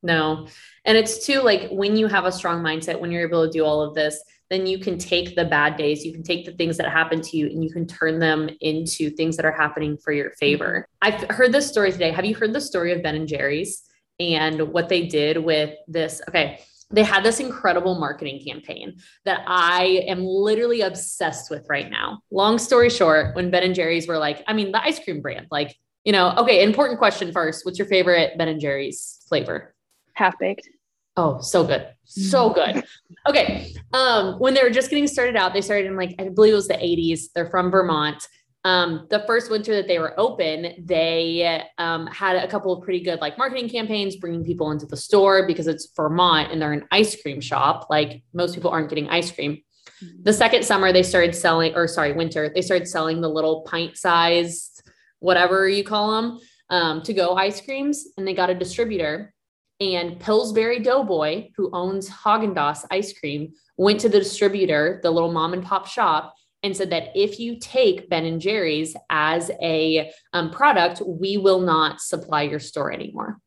No. 0.03 0.49
And 0.85 0.99
it's 0.99 1.25
too 1.25 1.41
like 1.41 1.71
when 1.71 1.97
you 1.97 2.09
have 2.09 2.27
a 2.27 2.33
strong 2.33 2.63
mindset, 2.63 3.01
when 3.01 3.11
you're 3.11 3.27
able 3.27 3.47
to 3.47 3.51
do 3.51 3.65
all 3.65 3.81
of 3.81 3.95
this, 3.95 4.23
then 4.51 4.67
you 4.67 4.79
can 4.79 4.99
take 4.99 5.35
the 5.35 5.45
bad 5.47 5.77
days, 5.77 6.05
you 6.05 6.13
can 6.13 6.23
take 6.23 6.45
the 6.45 6.53
things 6.53 6.77
that 6.77 6.91
happen 6.91 7.23
to 7.23 7.37
you 7.37 7.47
and 7.47 7.65
you 7.65 7.71
can 7.71 7.87
turn 7.87 8.19
them 8.19 8.51
into 8.61 9.09
things 9.09 9.37
that 9.37 9.47
are 9.47 9.53
happening 9.53 9.97
for 9.97 10.13
your 10.13 10.31
favor. 10.33 10.87
Mm-hmm. 11.03 11.25
I've 11.25 11.37
heard 11.37 11.53
this 11.53 11.67
story 11.67 11.91
today. 11.91 12.11
Have 12.11 12.27
you 12.27 12.35
heard 12.35 12.53
the 12.53 12.61
story 12.61 12.93
of 12.93 13.03
Ben 13.03 13.15
and 13.15 13.27
Jerry's 13.27 13.83
and 14.21 14.61
what 14.73 14.91
they 14.91 15.07
did 15.07 15.39
with 15.39 15.75
this? 15.89 16.21
Okay 16.29 16.61
they 16.91 17.03
had 17.03 17.25
this 17.25 17.41
incredible 17.41 17.99
marketing 17.99 18.43
campaign 18.47 18.97
that 19.25 19.43
I 19.47 20.05
am 20.07 20.25
literally 20.25 20.83
obsessed 20.83 21.51
with 21.51 21.67
right 21.69 21.91
now. 21.91 22.21
Long 22.31 22.59
story 22.59 22.91
short, 22.91 23.35
when 23.35 23.51
Ben 23.51 23.63
and 23.63 23.75
Jerry's 23.75 24.07
were 24.07 24.19
like, 24.19 24.45
I 24.47 24.53
mean, 24.53 24.73
the 24.73 24.83
ice 24.83 25.03
cream 25.03 25.21
brand, 25.21 25.47
like, 25.51 25.77
you 26.05 26.13
know, 26.13 26.35
okay, 26.37 26.63
important 26.63 26.99
question 26.99 27.33
first. 27.33 27.65
What's 27.65 27.79
your 27.79 27.89
favorite 27.89 28.37
Ben 28.37 28.49
and 28.49 28.61
Jerry's 28.61 29.25
flavor? 29.29 29.75
Half 30.15 30.39
baked. 30.39 30.69
Oh, 31.17 31.41
so 31.41 31.65
good. 31.65 31.89
So 32.05 32.51
good. 32.51 32.85
Okay. 33.29 33.73
Um, 33.93 34.39
when 34.39 34.55
they 34.55 34.63
were 34.63 34.71
just 34.71 34.91
getting 34.91 35.07
started 35.07 35.37
out, 35.37 35.55
they 35.55 35.61
started 35.61 35.87
in 35.87 35.97
like, 35.97 36.15
I 36.19 36.29
believe 36.29 36.53
it 36.53 36.57
was 36.57 36.69
the 36.69 36.75
80s. 36.75 37.33
They're 37.35 37.49
from 37.49 37.71
Vermont. 37.71 38.27
Um, 38.65 39.07
the 39.11 39.23
first 39.27 39.51
winter 39.51 39.75
that 39.75 39.87
they 39.87 39.99
were 39.99 40.19
open, 40.19 40.73
they 40.79 41.63
um, 41.77 42.07
had 42.07 42.37
a 42.37 42.49
couple 42.49 42.73
of 42.73 42.83
pretty 42.83 43.01
good 43.05 43.21
like 43.21 43.37
marketing 43.37 43.69
campaigns, 43.69 44.17
bringing 44.17 44.43
people 44.43 44.71
into 44.71 44.87
the 44.87 44.97
store 44.97 45.47
because 45.47 45.67
it's 45.67 45.93
Vermont 45.95 46.51
and 46.51 46.61
they're 46.61 46.73
an 46.73 46.87
ice 46.91 47.21
cream 47.21 47.43
shop. 47.43 47.89
Like 47.91 48.23
most 48.33 48.55
people 48.55 48.71
aren't 48.71 48.89
getting 48.89 49.09
ice 49.11 49.31
cream. 49.31 49.59
Mm-hmm. 50.03 50.23
The 50.23 50.33
second 50.33 50.65
summer, 50.65 50.93
they 50.93 51.03
started 51.03 51.35
selling, 51.35 51.75
or 51.75 51.87
sorry, 51.87 52.13
winter, 52.13 52.51
they 52.55 52.63
started 52.63 52.89
selling 52.89 53.21
the 53.21 53.29
little 53.29 53.63
pint 53.63 53.99
sized, 53.99 54.83
whatever 55.19 55.69
you 55.69 55.85
call 55.85 56.23
them, 56.23 56.39
um, 56.71 57.03
to 57.03 57.13
go 57.13 57.37
ice 57.37 57.61
creams. 57.61 58.07
And 58.17 58.27
they 58.27 58.33
got 58.33 58.49
a 58.49 58.55
distributor. 58.55 59.35
And 59.81 60.19
Pillsbury 60.21 60.81
Doughboy, 60.81 61.51
who 61.57 61.69
owns 61.75 62.09
Haagen 62.09 62.55
Dazs 62.55 62.87
ice 62.91 63.13
cream, 63.19 63.53
went 63.77 64.01
to 64.01 64.09
the 64.09 64.21
distributor, 64.21 65.01
the 65.03 65.11
little 65.11 65.33
mom 65.33 65.53
and 65.53 65.65
pop 65.65 65.87
shop, 65.87 66.35
and 66.65 66.75
said 66.75 66.91
that 66.91 67.11
if 67.15 67.39
you 67.39 67.59
take 67.61 68.09
Ben 68.09 68.25
and 68.25 68.41
Jerry's 68.41 68.97
as 69.11 69.51
a 69.63 70.11
um, 70.33 70.51
product, 70.51 71.03
we 71.07 71.37
will 71.37 71.61
not 71.61 72.01
supply 72.01 72.43
your 72.43 72.59
store 72.59 72.91
anymore. 72.91 73.39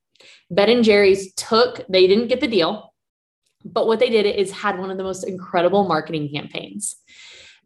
Ben 0.51 0.69
and 0.69 0.84
Jerry's 0.84 1.34
took, 1.34 1.82
they 1.89 2.06
didn't 2.06 2.27
get 2.27 2.39
the 2.39 2.47
deal, 2.47 2.93
but 3.65 3.88
what 3.88 3.99
they 3.99 4.12
did 4.12 4.27
is 4.27 4.51
had 4.51 4.77
one 4.77 4.91
of 4.91 4.97
the 4.97 5.03
most 5.03 5.23
incredible 5.23 5.88
marketing 5.88 6.30
campaigns. 6.32 6.95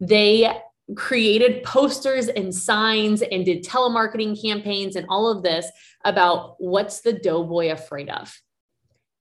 They 0.00 0.50
created 0.96 1.62
posters 1.64 2.28
and 2.28 2.54
signs 2.54 3.20
and 3.20 3.44
did 3.44 3.62
telemarketing 3.62 4.40
campaigns 4.40 4.96
and 4.96 5.06
all 5.10 5.30
of 5.30 5.42
this 5.42 5.70
about 6.04 6.56
what's 6.58 7.02
the 7.02 7.12
doughboy 7.12 7.70
afraid 7.70 8.08
of. 8.08 8.34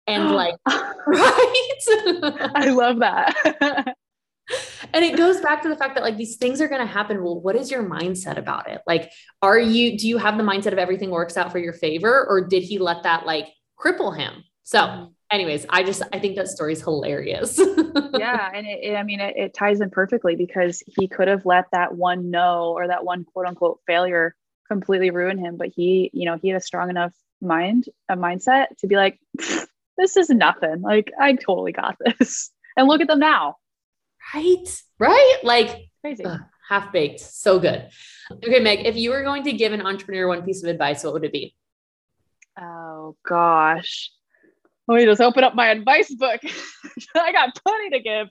And 0.08 0.32
like, 0.32 0.56
right? 0.65 1.67
I 2.56 2.70
love 2.70 3.00
that. 3.00 3.96
and 4.93 5.06
it 5.06 5.17
goes 5.17 5.41
back 5.41 5.62
to 5.63 5.69
the 5.69 5.75
fact 5.75 5.95
that 5.95 6.04
like 6.04 6.17
these 6.17 6.38
things 6.38 6.62
are 6.62 6.67
going 6.67 6.82
to 6.82 6.91
happen. 6.91 7.23
Well 7.23 7.39
what 7.39 7.56
is 7.56 7.71
your 7.71 7.84
mindset 7.84 8.38
about 8.38 8.69
it? 8.69 8.82
Like 8.88 9.12
are 9.41 9.60
you 9.60 9.97
do 9.97 10.08
you 10.08 10.17
have 10.17 10.38
the 10.38 10.43
mindset 10.43 10.73
of 10.73 10.80
everything 10.80 11.10
works 11.10 11.38
out 11.38 11.51
for 11.51 11.60
your 11.60 11.73
favor 11.73 12.25
or 12.27 12.41
did 12.47 12.63
he 12.63 12.80
let 12.80 13.04
that 13.04 13.25
like 13.25 13.47
cripple 13.80 14.15
him? 14.15 14.43
So 14.63 14.80
mm-hmm. 14.80 15.06
anyways 15.32 15.65
i 15.69 15.84
just 15.84 16.01
i 16.13 16.19
think 16.19 16.36
that 16.36 16.47
story 16.47 16.73
is 16.73 16.82
hilarious. 16.82 17.60
Yeah 18.13 18.51
and 18.54 18.67
it, 18.67 18.80
it, 18.84 18.95
i 18.95 19.04
mean 19.04 19.19
it, 19.19 19.36
it 19.36 19.54
ties 19.54 19.82
in 19.82 19.89
perfectly 19.89 20.36
because 20.36 20.84
he 20.86 21.08
could 21.08 21.27
have 21.27 21.45
let 21.45 21.65
that 21.71 21.95
one 21.95 22.30
no 22.30 22.73
or 22.75 22.88
that 22.88 23.04
one 23.04 23.23
quote 23.23 23.47
unquote 23.47 23.80
failure 23.88 24.36
completely 24.67 25.10
ruin 25.10 25.38
him 25.38 25.58
but 25.58 25.69
he 25.69 26.12
you 26.13 26.25
know 26.25 26.38
he 26.38 26.49
had 26.49 26.58
a 26.58 26.63
strong 26.63 26.89
enough 26.89 27.13
mind 27.41 27.86
a 28.10 28.15
mindset 28.15 28.67
to 28.77 28.88
be 28.88 28.95
like 28.95 29.19
this 30.01 30.17
is 30.17 30.30
nothing. 30.30 30.82
Like 30.82 31.12
i 31.19 31.34
totally 31.34 31.71
got 31.71 31.97
this. 31.99 32.51
And 32.77 32.88
look 32.88 33.01
at 33.01 33.08
them 33.10 33.19
now 33.19 33.58
Right? 34.34 34.84
Right? 35.00 35.38
Like 35.44 35.89
crazy. 36.02 36.26
half 36.67 36.91
baked. 36.91 37.20
So 37.20 37.60
good. 37.60 37.89
Okay, 38.32 38.60
Meg, 38.60 38.86
if 38.86 38.96
you 38.96 39.12
were 39.12 39.24
going 39.24 39.44
to 39.44 39.54
give 39.54 39.74
an 39.74 39.82
entrepreneur 39.82 40.28
one 40.28 40.44
piece 40.44 40.63
of 40.63 40.70
advice, 40.70 41.04
what 41.04 41.13
would 41.13 41.26
it 41.26 41.34
be? 41.34 41.56
Oh 42.60 43.15
gosh. 43.28 44.12
Let 44.88 44.98
me 44.98 45.06
just 45.06 45.22
open 45.22 45.44
up 45.44 45.56
my 45.56 45.67
advice 45.67 46.13
book. 46.13 46.41
I 47.15 47.32
got 47.32 47.56
plenty 47.63 47.91
to 47.91 48.00
give. 48.00 48.28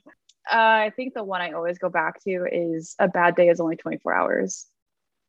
Uh, 0.51 0.87
I 0.87 0.91
think 0.95 1.13
the 1.13 1.23
one 1.23 1.41
I 1.41 1.51
always 1.51 1.77
go 1.77 1.89
back 1.89 2.21
to 2.23 2.45
is 2.51 2.95
a 2.99 3.07
bad 3.07 3.35
day 3.35 3.49
is 3.49 3.59
only 3.59 3.75
24 3.75 4.13
hours. 4.13 4.65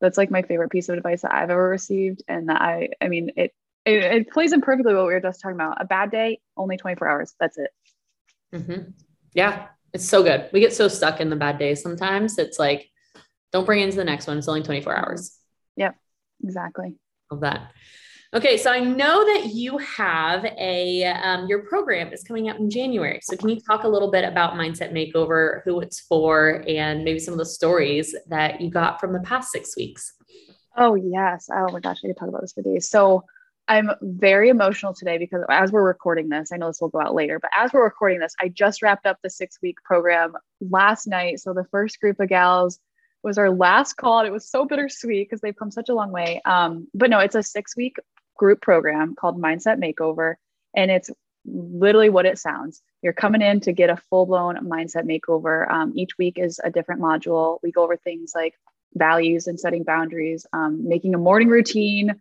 That's 0.01 0.19
like 0.19 0.31
my 0.31 0.43
favorite 0.43 0.71
piece 0.71 0.89
of 0.89 0.97
advice 0.97 1.23
that 1.23 1.35
I've 1.35 1.51
ever 1.51 1.69
received. 1.69 2.23
And 2.29 2.49
that 2.49 2.61
I, 2.61 2.89
I 3.01 3.09
mean, 3.09 3.31
it, 3.37 3.53
it, 3.85 4.03
it 4.03 4.31
plays 4.31 4.53
in 4.53 4.61
perfectly 4.61 4.95
what 4.95 5.07
we 5.07 5.13
were 5.13 5.21
just 5.21 5.41
talking 5.41 5.55
about. 5.55 5.81
A 5.81 5.85
bad 5.85 6.11
day, 6.11 6.41
only 6.57 6.77
24 6.77 7.09
hours. 7.09 7.35
That's 7.39 7.59
it. 7.59 7.71
Mm-hmm. 8.55 8.91
Yeah. 9.35 9.69
It's 9.93 10.09
so 10.09 10.23
good. 10.23 10.49
We 10.53 10.61
get 10.61 10.73
so 10.73 10.89
stuck 10.89 11.21
in 11.21 11.31
the 11.31 11.37
bad 11.37 11.59
days 11.59 11.83
sometimes. 11.83 12.39
It's 12.39 12.59
like, 12.59 12.89
don't 13.53 13.67
bring 13.67 13.81
into 13.81 13.97
the 13.97 14.05
next 14.05 14.27
one. 14.27 14.39
It's 14.39 14.49
only 14.49 14.63
24 14.63 14.97
hours. 14.97 15.39
Yep, 15.77 15.97
exactly. 16.43 16.97
Love 17.31 17.41
that. 17.41 17.73
Okay, 18.35 18.57
so 18.57 18.71
I 18.71 18.81
know 18.81 19.27
that 19.27 19.51
you 19.53 19.77
have 19.77 20.47
a 20.47 21.05
um, 21.05 21.47
your 21.49 21.67
program 21.67 22.15
is 22.15 22.25
coming 22.25 22.49
out 22.49 22.59
in 22.59 22.71
January. 22.71 23.21
So 23.23 23.37
can 23.37 23.51
you 23.51 23.61
talk 23.61 23.85
a 23.85 23.89
little 23.89 24.11
bit 24.11 24.25
about 24.25 24.55
Mindset 24.55 24.91
Makeover, 24.91 25.61
who 25.65 25.81
it's 25.81 26.01
for, 26.01 26.65
and 26.67 27.05
maybe 27.05 27.19
some 27.19 27.35
of 27.35 27.39
the 27.39 27.45
stories 27.45 28.17
that 28.29 28.63
you 28.63 28.71
got 28.71 29.01
from 29.01 29.13
the 29.13 29.21
past 29.21 29.53
six 29.53 29.77
weeks? 29.77 30.15
Oh 30.79 30.95
yes. 30.95 31.49
Oh 31.53 31.71
my 31.73 31.81
gosh, 31.81 31.99
I 32.03 32.07
could 32.07 32.17
talk 32.17 32.31
about 32.31 32.41
this 32.41 32.55
for 32.55 32.63
days. 32.63 32.89
So 32.89 33.25
I'm 33.69 33.91
very 34.03 34.49
emotional 34.49 34.93
today 34.93 35.19
because 35.19 35.43
as 35.49 35.71
we're 35.71 35.87
recording 35.87 36.29
this, 36.29 36.51
I 36.53 36.57
know 36.57 36.69
this 36.69 36.81
will 36.81 36.89
go 36.89 37.01
out 37.01 37.15
later, 37.15 37.39
but 37.39 37.51
as 37.57 37.73
we're 37.73 37.85
recording 37.85 38.19
this, 38.19 38.35
I 38.41 38.49
just 38.49 38.83
wrapped 38.83 39.07
up 39.07 39.19
the 39.23 39.31
six 39.31 39.59
week 39.63 39.77
program 39.85 40.35
last 40.61 41.07
night. 41.07 41.41
So 41.41 41.55
the 41.55 41.67
first 41.71 42.01
group 42.01 42.19
of 42.21 42.29
gals 42.29 42.81
was 43.23 43.39
our 43.39 43.51
last 43.51 43.95
call. 43.95 44.19
And 44.19 44.29
it 44.29 44.33
was 44.33 44.49
so 44.49 44.65
bittersweet 44.65 45.29
because 45.29 45.41
they've 45.41 45.57
come 45.57 45.71
such 45.71 45.89
a 45.89 45.95
long 45.95 46.11
way. 46.11 46.41
Um, 46.45 46.89
but 46.93 47.09
no, 47.09 47.21
it's 47.21 47.37
a 47.37 47.43
six 47.43 47.77
week 47.77 47.97
group 48.37 48.61
program 48.61 49.15
called 49.15 49.41
Mindset 49.41 49.79
Makeover. 49.79 50.35
And 50.75 50.91
it's 50.91 51.11
literally 51.45 52.11
what 52.11 52.27
it 52.27 52.39
sounds. 52.39 52.83
You're 53.03 53.13
coming 53.13 53.43
in 53.43 53.61
to 53.61 53.73
get 53.73 53.91
a 53.91 53.97
full 53.97 54.27
blown 54.27 54.57
mindset 54.57 55.05
makeover. 55.05 55.71
Um, 55.71 55.93
each 55.97 56.17
week 56.19 56.39
is 56.39 56.61
a 56.63 56.71
different 56.71 57.01
module. 57.01 57.59
We 57.63 57.73
go 57.73 57.83
over 57.83 57.97
things 57.97 58.33
like 58.35 58.55
values 58.95 59.47
and 59.47 59.59
setting 59.59 59.83
boundaries, 59.83 60.47
um, 60.53 60.87
making 60.87 61.15
a 61.15 61.19
morning 61.19 61.49
routine 61.49 62.21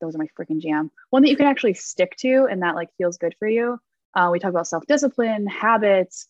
those 0.00 0.14
are 0.14 0.18
my 0.18 0.28
freaking 0.38 0.60
jam. 0.60 0.90
One 1.10 1.22
that 1.22 1.30
you 1.30 1.36
can 1.36 1.46
actually 1.46 1.74
stick 1.74 2.16
to 2.18 2.46
and 2.50 2.62
that 2.62 2.74
like 2.74 2.88
feels 2.98 3.18
good 3.18 3.34
for 3.38 3.48
you. 3.48 3.78
Uh, 4.14 4.30
we 4.32 4.38
talk 4.38 4.50
about 4.50 4.66
self 4.66 4.86
discipline, 4.86 5.46
habits, 5.46 6.26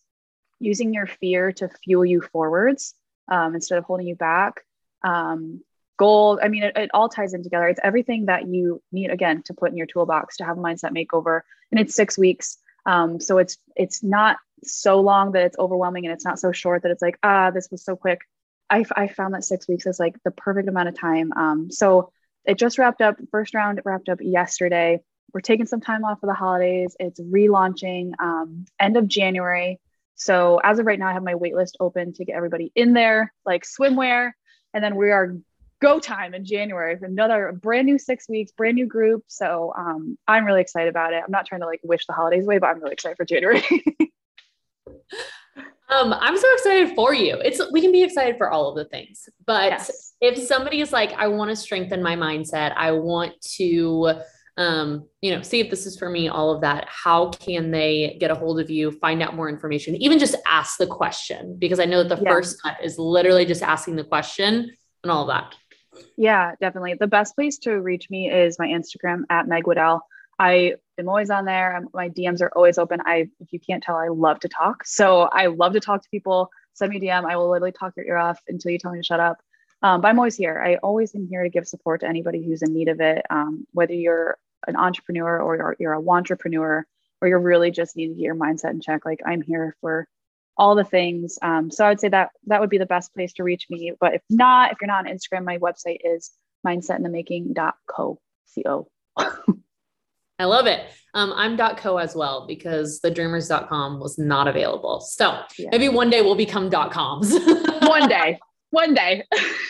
using 0.59 0.93
your 0.93 1.07
fear 1.07 1.53
to 1.53 1.69
fuel 1.69 2.05
you 2.05 2.21
forwards 2.21 2.95
um, 3.29 3.55
instead 3.55 3.79
of 3.79 3.85
holding 3.85 4.07
you 4.07 4.17
back. 4.17 4.65
Um, 5.03 5.63
goals. 5.97 6.39
I 6.43 6.49
mean, 6.49 6.65
it, 6.65 6.77
it, 6.77 6.91
all 6.95 7.09
ties 7.09 7.35
in 7.35 7.43
together. 7.43 7.69
It's 7.69 7.81
everything 7.83 8.27
that 8.27 8.49
you 8.49 8.83
need 8.91 9.11
again 9.11 9.43
to 9.45 9.55
put 9.55 9.71
in 9.71 9.77
your 9.77 9.87
toolbox 9.87 10.39
to 10.39 10.45
have 10.45 10.59
a 10.59 10.61
mindset 10.61 10.93
makeover, 10.93 11.43
and 11.71 11.81
it's 11.81 11.95
six 11.95 12.19
weeks. 12.19 12.59
Um, 12.87 13.21
so 13.21 13.39
it's 13.39 13.59
it's 13.77 14.03
not 14.03 14.39
so 14.65 15.01
long 15.01 15.33
that 15.33 15.45
it's 15.45 15.59
overwhelming, 15.59 16.07
and 16.07 16.13
it's 16.13 16.25
not 16.25 16.39
so 16.39 16.53
short 16.53 16.83
that 16.83 16.91
it's 16.91 17.03
like 17.03 17.19
ah, 17.23 17.51
this 17.51 17.69
was 17.71 17.85
so 17.85 17.97
quick. 17.97 18.23
I, 18.71 18.85
I 18.95 19.09
found 19.09 19.35
that 19.35 19.45
six 19.45 19.67
weeks 19.67 19.87
is 19.87 19.99
like 19.99 20.17
the 20.23 20.31
perfect 20.31 20.69
amount 20.69 20.89
of 20.89 20.99
time. 20.99 21.33
Um, 21.33 21.71
so 21.71 22.13
it 22.45 22.59
just 22.59 22.79
wrapped 22.79 23.01
up. 23.01 23.17
First 23.31 23.55
round 23.55 23.81
wrapped 23.85 24.09
up 24.09 24.19
yesterday. 24.21 25.01
We're 25.33 25.41
taking 25.41 25.67
some 25.67 25.81
time 25.81 26.05
off 26.05 26.21
for 26.21 26.27
the 26.27 26.35
holidays. 26.35 26.97
It's 26.99 27.21
relaunching 27.21 28.13
um, 28.19 28.65
end 28.81 28.97
of 28.97 29.07
January. 29.07 29.79
So 30.17 30.61
as 30.63 30.79
of 30.79 30.87
right 30.87 30.99
now, 30.99 31.09
I 31.09 31.13
have 31.13 31.23
my 31.23 31.35
waitlist 31.35 31.75
open 31.81 32.13
to 32.15 32.25
get 32.25 32.37
everybody 32.37 32.73
in 32.75 32.93
there, 32.93 33.33
like 33.47 33.65
swimwear, 33.65 34.33
and 34.75 34.85
then 34.85 34.97
we 34.97 35.11
are 35.11 35.37
go 35.81 35.99
time 35.99 36.35
in 36.35 36.45
January 36.45 36.99
for 36.99 37.07
another 37.07 37.53
brand 37.53 37.87
new 37.87 37.99
six 37.99 38.29
weeks, 38.29 38.53
brand 38.53 38.75
new 38.75 38.87
group. 38.87 39.25
So 39.29 39.73
um, 39.77 40.19
I'm 40.29 40.45
really 40.45 40.61
excited 40.61 40.91
about 40.91 41.15
it. 41.15 41.23
I'm 41.25 41.31
not 41.31 41.47
trying 41.47 41.63
to 41.63 41.67
like 41.67 41.81
wish 41.83 42.07
the 42.07 42.13
holidays 42.13 42.45
away, 42.45 42.59
but 42.59 42.67
I'm 42.67 42.81
really 42.81 42.93
excited 42.93 43.17
for 43.17 43.25
January. 43.25 43.63
Um, 45.91 46.15
I'm 46.15 46.37
so 46.37 46.53
excited 46.55 46.95
for 46.95 47.13
you. 47.13 47.37
It's 47.45 47.61
we 47.73 47.81
can 47.81 47.93
be 47.93 48.03
excited 48.03 48.37
for 48.39 48.51
all 48.51 48.69
of 48.69 48.77
the 48.77 48.85
things, 48.85 49.29
but 49.45 49.73
yes. 49.73 50.15
if 50.21 50.39
somebody 50.39 50.81
is 50.81 50.93
like, 50.93 51.13
I 51.15 51.27
want 51.27 51.51
to 51.51 51.57
strengthen 51.57 52.03
my 52.03 52.17
mindset, 52.17 52.73
I 52.77 52.93
want 52.93 53.41
to 53.57 54.21
um, 54.57 55.09
you 55.23 55.35
know, 55.35 55.41
see 55.41 55.61
if 55.61 55.71
this 55.71 55.87
is 55.87 55.99
for 55.99 56.11
me, 56.11 56.29
all 56.29 56.51
of 56.51 56.61
that. 56.61 56.87
How 56.87 57.31
can 57.31 57.71
they 57.71 58.19
get 58.21 58.31
a 58.31 58.35
hold 58.35 58.61
of 58.61 58.69
you, 58.69 58.91
find 58.91 59.23
out 59.23 59.35
more 59.35 59.49
information, 59.49 59.97
even 59.97 60.19
just 60.19 60.37
ask 60.47 60.77
the 60.77 60.87
question? 60.87 61.57
Because 61.59 61.81
I 61.81 61.87
know 61.87 62.03
that 62.03 62.15
the 62.15 62.23
yeah. 62.23 62.31
first 62.31 62.59
step 62.59 62.77
is 62.83 62.99
literally 62.99 63.47
just 63.47 63.63
asking 63.63 63.97
the 63.97 64.05
question 64.05 64.71
and 65.03 65.11
all 65.11 65.23
of 65.23 65.29
that. 65.29 65.57
Yeah, 66.19 66.53
definitely. 66.61 66.95
The 67.01 67.07
best 67.07 67.35
place 67.35 67.57
to 67.59 67.81
reach 67.81 68.11
me 68.11 68.31
is 68.31 68.59
my 68.59 68.67
Instagram 68.67 69.23
at 69.31 69.49
Meg 69.49 69.67
Waddell. 69.67 70.03
I 70.39 70.75
am 71.01 71.09
always 71.09 71.31
on 71.31 71.45
there. 71.45 71.77
I'm, 71.77 71.89
my 71.93 72.09
DMs 72.09 72.41
are 72.41 72.51
always 72.55 72.79
open. 72.79 73.01
I, 73.05 73.29
if 73.41 73.53
you 73.53 73.61
can't 73.61 73.83
tell, 73.83 73.97
I 73.97 74.09
love 74.09 74.41
to 74.41 74.49
talk. 74.49 74.87
So 74.87 75.23
I 75.23 75.47
love 75.47 75.73
to 75.73 75.81
talk 75.81 76.03
to 76.03 76.09
people. 76.11 76.51
Send 76.75 76.91
me 76.91 76.99
a 76.99 77.01
DM. 77.01 77.25
I 77.25 77.37
will 77.37 77.51
literally 77.51 77.73
talk 77.73 77.95
your 77.97 78.07
ear 78.07 78.17
off 78.17 78.41
until 78.49 78.71
you 78.71 78.79
tell 78.79 78.93
me 78.93 78.99
to 78.99 79.05
shut 79.05 79.21
up. 79.21 79.39
Um, 79.83 80.01
but 80.01 80.09
I'm 80.09 80.19
always 80.19 80.37
here. 80.37 80.63
I 80.65 80.77
always 80.77 81.15
am 81.15 81.27
here 81.27 81.43
to 81.43 81.49
give 81.49 81.67
support 81.67 82.01
to 82.01 82.09
anybody 82.09 82.45
who's 82.45 82.63
in 82.63 82.73
need 82.73 82.89
of 82.89 83.01
it. 83.01 83.25
Um, 83.31 83.67
whether 83.73 83.95
you're 83.95 84.39
an 84.67 84.77
entrepreneur 84.77 85.41
or 85.41 85.57
you're, 85.57 85.77
you're 85.79 85.93
a 85.95 86.09
entrepreneur 86.09 86.87
or 87.21 87.29
you're 87.29 87.41
really 87.41 87.71
just 87.71 87.97
needing 87.97 88.15
to 88.15 88.19
get 88.19 88.25
your 88.25 88.35
mindset 88.35 88.71
in 88.71 88.81
check, 88.81 89.05
like 89.05 89.21
I'm 89.27 89.41
here 89.41 89.75
for 89.81 90.07
all 90.57 90.75
the 90.75 90.85
things. 90.85 91.39
Um, 91.41 91.71
so 91.71 91.85
I 91.85 91.89
would 91.89 92.01
say 92.01 92.09
that 92.09 92.31
that 92.47 92.61
would 92.61 92.71
be 92.71 92.79
the 92.79 92.87
best 92.87 93.15
place 93.15 93.33
to 93.35 93.45
reach 93.45 93.67
me. 93.71 93.93
But 93.99 94.15
if 94.15 94.23
not, 94.29 94.73
if 94.73 94.79
you're 94.81 94.89
not 94.89 95.07
on 95.07 95.13
Instagram, 95.13 95.45
my 95.45 95.59
website 95.59 96.01
is 96.05 96.31
mindsetinthemaking.co. 96.67 98.19
Co. 98.65 98.89
I 100.41 100.45
love 100.45 100.67
it. 100.67 100.87
Um, 101.13 101.33
I'm 101.37 101.59
.co 101.77 101.99
as 101.99 102.15
well 102.15 102.47
because 102.47 103.01
the 103.01 103.11
dreamers.com 103.11 104.01
was 104.01 104.19
not 104.19 104.49
available. 104.49 105.01
So 105.01 105.43
yeah. 105.59 105.69
maybe 105.71 105.89
one 105.89 106.09
day 106.09 106.23
we'll 106.23 106.35
become 106.35 106.71
.coms. 106.71 107.33
one 107.83 108.09
day. 108.09 108.39
one 108.71 108.95
day. 108.95 109.25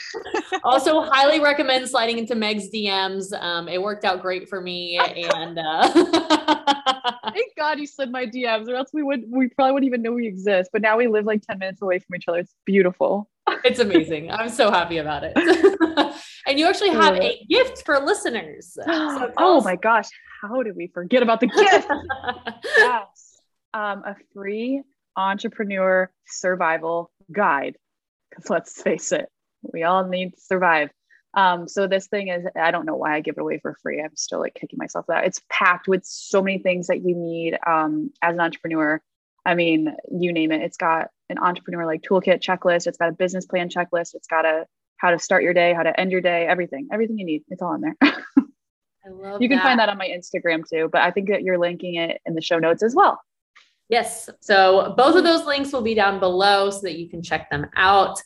also, 0.65 1.03
highly 1.03 1.41
recommend 1.41 1.89
sliding 1.89 2.19
into 2.19 2.37
Meg's 2.37 2.71
DMs. 2.71 3.33
Um, 3.33 3.69
it 3.69 3.83
worked 3.83 4.05
out 4.05 4.23
great 4.23 4.49
for 4.49 4.61
me, 4.61 4.99
and 4.99 5.59
uh... 5.59 5.89
thank 7.33 7.57
God 7.57 7.81
you 7.81 7.87
slid 7.87 8.13
my 8.13 8.27
DMs, 8.27 8.69
or 8.69 8.77
else 8.77 8.91
we 8.93 9.03
would 9.03 9.25
we 9.29 9.49
probably 9.49 9.73
wouldn't 9.73 9.89
even 9.89 10.03
know 10.03 10.13
we 10.13 10.27
exist. 10.27 10.71
But 10.73 10.83
now 10.83 10.99
we 10.99 11.09
live 11.09 11.25
like 11.25 11.43
ten 11.43 11.59
minutes 11.59 11.83
away 11.83 11.99
from 11.99 12.15
each 12.17 12.29
other. 12.29 12.39
It's 12.39 12.55
beautiful. 12.67 13.29
it's 13.65 13.81
amazing. 13.81 14.31
I'm 14.31 14.51
so 14.51 14.71
happy 14.71 14.99
about 14.99 15.25
it. 15.25 15.33
and 16.47 16.59
you 16.59 16.67
actually 16.67 16.91
have 16.91 17.17
a 17.17 17.45
gift 17.49 17.83
for 17.85 17.99
listeners. 17.99 18.77
So 18.87 19.33
oh 19.39 19.59
us- 19.59 19.65
my 19.65 19.77
gosh, 19.77 20.09
how 20.41 20.63
did 20.63 20.77
we 20.77 20.89
forget 20.89 21.23
about 21.23 21.41
the 21.41 21.47
gift? 21.49 21.89
yes, 22.79 23.41
um, 23.75 24.03
a 24.05 24.17
free 24.35 24.83
entrepreneur 25.17 26.11
survival 26.27 27.11
guide 27.33 27.77
because 28.31 28.49
let's 28.49 28.81
face 28.81 29.13
it, 29.13 29.29
we 29.63 29.83
all 29.83 30.07
need 30.07 30.35
to 30.35 30.41
survive. 30.41 30.91
Um, 31.35 31.69
so 31.69 31.87
this 31.87 32.09
thing 32.09 32.29
is, 32.29 32.45
I 32.61 32.71
don't 32.71 32.87
know 32.87 32.97
why 32.97 33.15
I 33.15 33.21
give 33.21 33.37
it 33.39 33.41
away 33.41 33.59
for 33.61 33.77
free. 33.83 34.03
I'm 34.03 34.17
still 34.17 34.41
like 34.41 34.55
kicking 34.55 34.79
myself 34.79 35.09
out. 35.11 35.25
It's 35.25 35.41
packed 35.49 35.87
with 35.87 36.05
so 36.05 36.43
many 36.43 36.59
things 36.59 36.89
that 36.89 37.05
you 37.05 37.15
need 37.15 37.57
um, 37.67 38.11
as 38.21 38.35
an 38.35 38.41
entrepreneur. 38.41 39.01
I 39.45 39.55
mean, 39.55 39.95
you 40.11 40.33
name 40.33 40.53
it. 40.53 40.63
It's 40.63 40.77
got 40.77 41.09
an 41.29 41.39
entrepreneur 41.39 41.87
like 41.87 42.03
toolkit 42.03 42.43
checklist. 42.43 42.87
It's 42.87 42.99
got 42.99 43.11
a 43.11 43.13
business 43.13 43.47
plan 43.47 43.69
checklist. 43.69 44.15
It's 44.15 44.27
got 44.27 44.45
a 44.45 44.67
how 44.97 45.11
to 45.11 45.19
start 45.19 45.43
your 45.43 45.55
day, 45.55 45.73
how 45.73 45.83
to 45.83 45.99
end 45.99 46.13
your 46.13 46.21
day, 46.21 46.47
everything, 46.47 46.89
everything 46.93 47.19
you 47.19 47.25
need. 47.25 47.45
It's 47.49 47.63
all 47.63 47.75
in 47.75 47.81
there. 47.81 47.97
I 49.05 49.11
love. 49.11 49.41
you 49.41 49.49
can 49.49 49.59
that. 49.59 49.65
find 49.65 49.79
that 49.79 49.89
on 49.89 49.99
my 49.99 50.09
Instagram 50.09 50.69
too, 50.69 50.89
but 50.93 51.03
I 51.03 51.11
think 51.11 51.29
that 51.29 51.43
you're 51.43 51.59
linking 51.59 51.95
it 51.95 52.21
in 52.27 52.35
the 52.35 52.43
show 52.43 52.59
notes 52.59 52.83
as 52.83 52.95
well. 52.95 53.21
Yes. 53.89 54.31
So 54.41 54.95
both 54.97 55.17
of 55.17 55.25
those 55.25 55.45
links 55.47 55.73
will 55.73 55.83
be 55.83 55.95
down 55.95 56.21
below 56.21 56.71
so 56.71 56.81
that 56.83 56.99
you 56.99 57.09
can 57.09 57.23
check 57.23 57.51
them 57.51 57.67
out. 57.77 58.21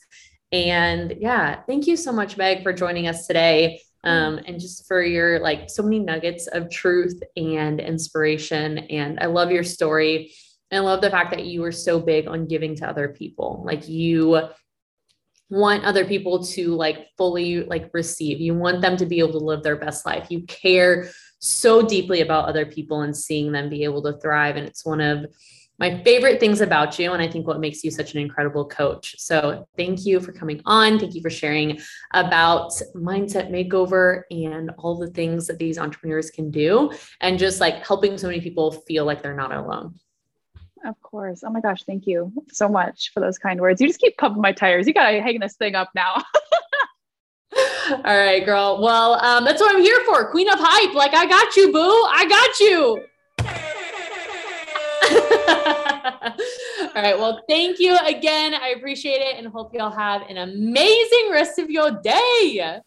And 0.53 1.17
yeah, 1.19 1.63
thank 1.67 1.87
you 1.87 1.97
so 1.97 2.13
much, 2.13 2.37
Meg, 2.37 2.63
for 2.63 2.73
joining 2.73 3.09
us 3.09 3.27
today. 3.27 3.81
Um, 4.05 4.39
and 4.47 4.61
just 4.61 4.87
for 4.87 5.03
your 5.03 5.39
like 5.41 5.71
so 5.71 5.83
many 5.83 5.99
nuggets 5.99 6.47
of 6.49 6.69
truth 6.69 7.19
and 7.37 7.81
inspiration. 7.81 8.79
And 8.79 9.19
I 9.19 9.27
love 9.27 9.51
your 9.51 9.65
story. 9.65 10.35
And 10.71 10.81
I 10.81 10.85
love 10.85 11.01
the 11.01 11.11
fact 11.11 11.31
that 11.31 11.47
you 11.47 11.63
were 11.63 11.73
so 11.73 11.99
big 11.99 12.29
on 12.29 12.47
giving 12.47 12.77
to 12.77 12.89
other 12.89 13.09
people. 13.09 13.63
Like 13.65 13.89
you 13.89 14.49
want 15.55 15.85
other 15.85 16.05
people 16.05 16.43
to 16.43 16.75
like 16.75 17.09
fully 17.17 17.63
like 17.63 17.89
receive. 17.95 18.41
You 18.41 18.55
want 18.55 18.81
them 18.81 18.97
to 18.97 19.07
be 19.07 19.21
able 19.21 19.33
to 19.33 19.39
live 19.39 19.63
their 19.63 19.77
best 19.77 20.05
life. 20.05 20.27
You 20.29 20.43
care 20.43 21.11
so 21.39 21.81
deeply 21.81 22.23
about 22.23 22.49
other 22.49 22.67
people 22.67 23.03
and 23.03 23.17
seeing 23.17 23.53
them 23.53 23.69
be 23.69 23.85
able 23.85 24.03
to 24.03 24.19
thrive. 24.19 24.57
And 24.57 24.67
it's 24.67 24.85
one 24.85 25.01
of 25.01 25.27
my 25.79 26.03
favorite 26.03 26.41
things 26.41 26.61
about 26.61 26.99
you. 26.99 27.13
And 27.13 27.23
I 27.23 27.29
think 27.29 27.47
what 27.47 27.61
makes 27.61 27.85
you 27.85 27.91
such 27.91 28.15
an 28.15 28.21
incredible 28.21 28.67
coach. 28.67 29.15
So 29.19 29.67
thank 29.77 30.05
you 30.05 30.19
for 30.19 30.33
coming 30.33 30.61
on. 30.65 30.99
Thank 30.99 31.15
you 31.15 31.23
for 31.23 31.31
sharing 31.31 31.79
about 32.13 32.73
mindset 32.97 33.51
makeover 33.51 34.23
and 34.31 34.71
all 34.79 34.97
the 34.97 35.11
things 35.11 35.47
that 35.47 35.59
these 35.59 35.79
entrepreneurs 35.79 36.31
can 36.31 36.51
do 36.51 36.93
and 37.21 37.39
just 37.39 37.61
like 37.61 37.87
helping 37.87 38.19
so 38.19 38.27
many 38.27 38.41
people 38.41 38.73
feel 38.73 39.05
like 39.05 39.23
they're 39.23 39.37
not 39.37 39.53
alone. 39.53 39.95
Of 40.85 41.01
course. 41.01 41.43
Oh 41.45 41.51
my 41.51 41.61
gosh. 41.61 41.83
Thank 41.85 42.07
you 42.07 42.31
so 42.51 42.69
much 42.69 43.11
for 43.13 43.21
those 43.21 43.39
kind 43.39 43.61
words. 43.61 43.81
You 43.81 43.87
just 43.89 44.01
keep 44.01 44.17
pumping 44.19 44.43
my 44.43 44.53
tires. 44.53 44.87
You 44.87 44.93
got 44.93 45.11
to 45.11 45.23
hang 45.23 45.41
this 45.41 45.57
thing 45.57 45.75
up 45.75 45.91
now. 45.95 46.23
All 47.89 48.19
right, 48.19 48.45
girl. 48.45 48.83
Well, 48.83 49.15
um, 49.25 49.45
that's 49.45 49.61
what 49.61 49.75
I'm 49.75 49.83
here 49.83 50.01
for. 50.05 50.31
Queen 50.31 50.49
of 50.49 50.59
hype. 50.59 50.95
Like, 50.95 51.15
I 51.15 51.27
got 51.27 51.57
you, 51.57 51.73
boo. 51.73 51.79
I 51.81 52.27
got 52.29 52.61
you. 52.61 53.05
All 56.97 57.03
right. 57.03 57.19
Well, 57.19 57.43
thank 57.49 57.79
you 57.79 57.97
again. 58.05 58.55
I 58.55 58.75
appreciate 58.77 59.21
it 59.21 59.37
and 59.39 59.47
hope 59.47 59.75
y'all 59.75 59.91
have 59.91 60.23
an 60.29 60.37
amazing 60.39 61.29
rest 61.31 61.59
of 61.59 61.71
your 61.71 61.91
day. 61.91 62.81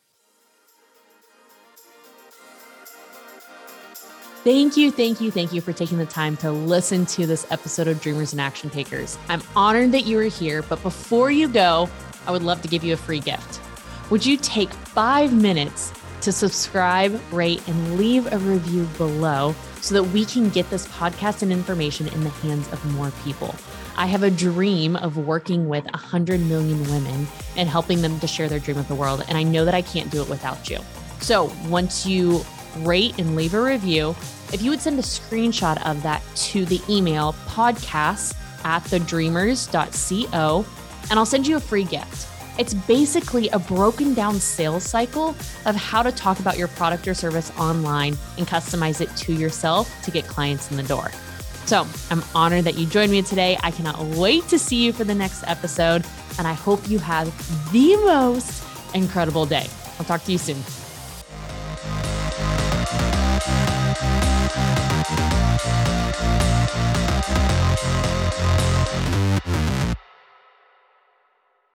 Thank 4.47 4.77
you, 4.77 4.91
thank 4.91 5.19
you, 5.19 5.29
thank 5.29 5.51
you 5.51 5.59
for 5.59 5.73
taking 5.73 5.97
the 5.97 6.05
time 6.05 6.37
to 6.37 6.53
listen 6.53 7.05
to 7.07 7.27
this 7.27 7.45
episode 7.51 7.89
of 7.89 7.99
Dreamers 7.99 8.31
and 8.31 8.39
Action 8.39 8.69
Takers. 8.69 9.17
I'm 9.27 9.41
honored 9.57 9.91
that 9.91 10.05
you 10.05 10.17
are 10.19 10.23
here, 10.23 10.61
but 10.61 10.81
before 10.83 11.29
you 11.29 11.49
go, 11.49 11.89
I 12.25 12.31
would 12.31 12.43
love 12.43 12.61
to 12.61 12.69
give 12.69 12.81
you 12.81 12.93
a 12.93 12.95
free 12.95 13.19
gift. 13.19 13.59
Would 14.09 14.25
you 14.25 14.37
take 14.37 14.71
five 14.71 15.33
minutes 15.33 15.91
to 16.21 16.31
subscribe, 16.31 17.19
rate, 17.33 17.61
and 17.67 17.97
leave 17.97 18.31
a 18.31 18.37
review 18.37 18.85
below 18.97 19.53
so 19.81 19.93
that 19.95 20.03
we 20.13 20.23
can 20.23 20.47
get 20.47 20.69
this 20.69 20.87
podcast 20.87 21.41
and 21.41 21.51
information 21.51 22.07
in 22.07 22.23
the 22.23 22.29
hands 22.29 22.71
of 22.71 22.93
more 22.93 23.11
people? 23.25 23.53
I 23.97 24.05
have 24.05 24.23
a 24.23 24.31
dream 24.31 24.95
of 24.95 25.17
working 25.17 25.67
with 25.67 25.83
100 25.83 26.39
million 26.39 26.79
women 26.89 27.27
and 27.57 27.67
helping 27.67 28.01
them 28.01 28.17
to 28.21 28.27
share 28.27 28.47
their 28.47 28.59
dream 28.59 28.77
with 28.77 28.87
the 28.87 28.95
world. 28.95 29.25
And 29.27 29.37
I 29.37 29.43
know 29.43 29.65
that 29.65 29.73
I 29.73 29.81
can't 29.81 30.09
do 30.09 30.21
it 30.21 30.29
without 30.29 30.69
you. 30.69 30.79
So 31.19 31.51
once 31.67 32.05
you 32.05 32.45
rate 32.77 33.19
and 33.19 33.35
leave 33.35 33.53
a 33.53 33.61
review, 33.61 34.15
if 34.53 34.61
you 34.61 34.69
would 34.69 34.81
send 34.81 34.97
a 34.99 35.03
screenshot 35.03 35.85
of 35.89 36.01
that 36.03 36.21
to 36.35 36.65
the 36.65 36.81
email 36.89 37.33
podcast 37.47 38.35
at 38.63 38.83
thedreamers.co, 38.83 40.65
and 41.09 41.19
I'll 41.19 41.25
send 41.25 41.47
you 41.47 41.57
a 41.57 41.59
free 41.59 41.83
gift. 41.83 42.27
It's 42.59 42.73
basically 42.73 43.49
a 43.49 43.59
broken 43.59 44.13
down 44.13 44.39
sales 44.39 44.83
cycle 44.83 45.35
of 45.65 45.75
how 45.75 46.01
to 46.01 46.11
talk 46.11 46.39
about 46.39 46.57
your 46.57 46.67
product 46.69 47.07
or 47.07 47.13
service 47.13 47.51
online 47.57 48.17
and 48.37 48.47
customize 48.47 48.99
it 48.99 49.15
to 49.17 49.33
yourself 49.33 50.01
to 50.03 50.11
get 50.11 50.25
clients 50.25 50.71
in 50.71 50.77
the 50.77 50.83
door. 50.83 51.11
So 51.65 51.85
I'm 52.09 52.23
honored 52.33 52.63
that 52.63 52.75
you 52.75 52.87
joined 52.87 53.11
me 53.11 53.21
today. 53.21 53.57
I 53.61 53.71
cannot 53.71 53.99
wait 54.17 54.47
to 54.47 54.57
see 54.57 54.83
you 54.83 54.93
for 54.93 55.03
the 55.03 55.13
next 55.13 55.43
episode, 55.45 56.05
and 56.37 56.47
I 56.47 56.53
hope 56.53 56.89
you 56.89 56.97
have 56.99 57.27
the 57.71 57.95
most 57.97 58.63
incredible 58.95 59.45
day. 59.45 59.67
I'll 59.99 60.05
talk 60.05 60.23
to 60.23 60.31
you 60.31 60.37
soon. 60.37 60.63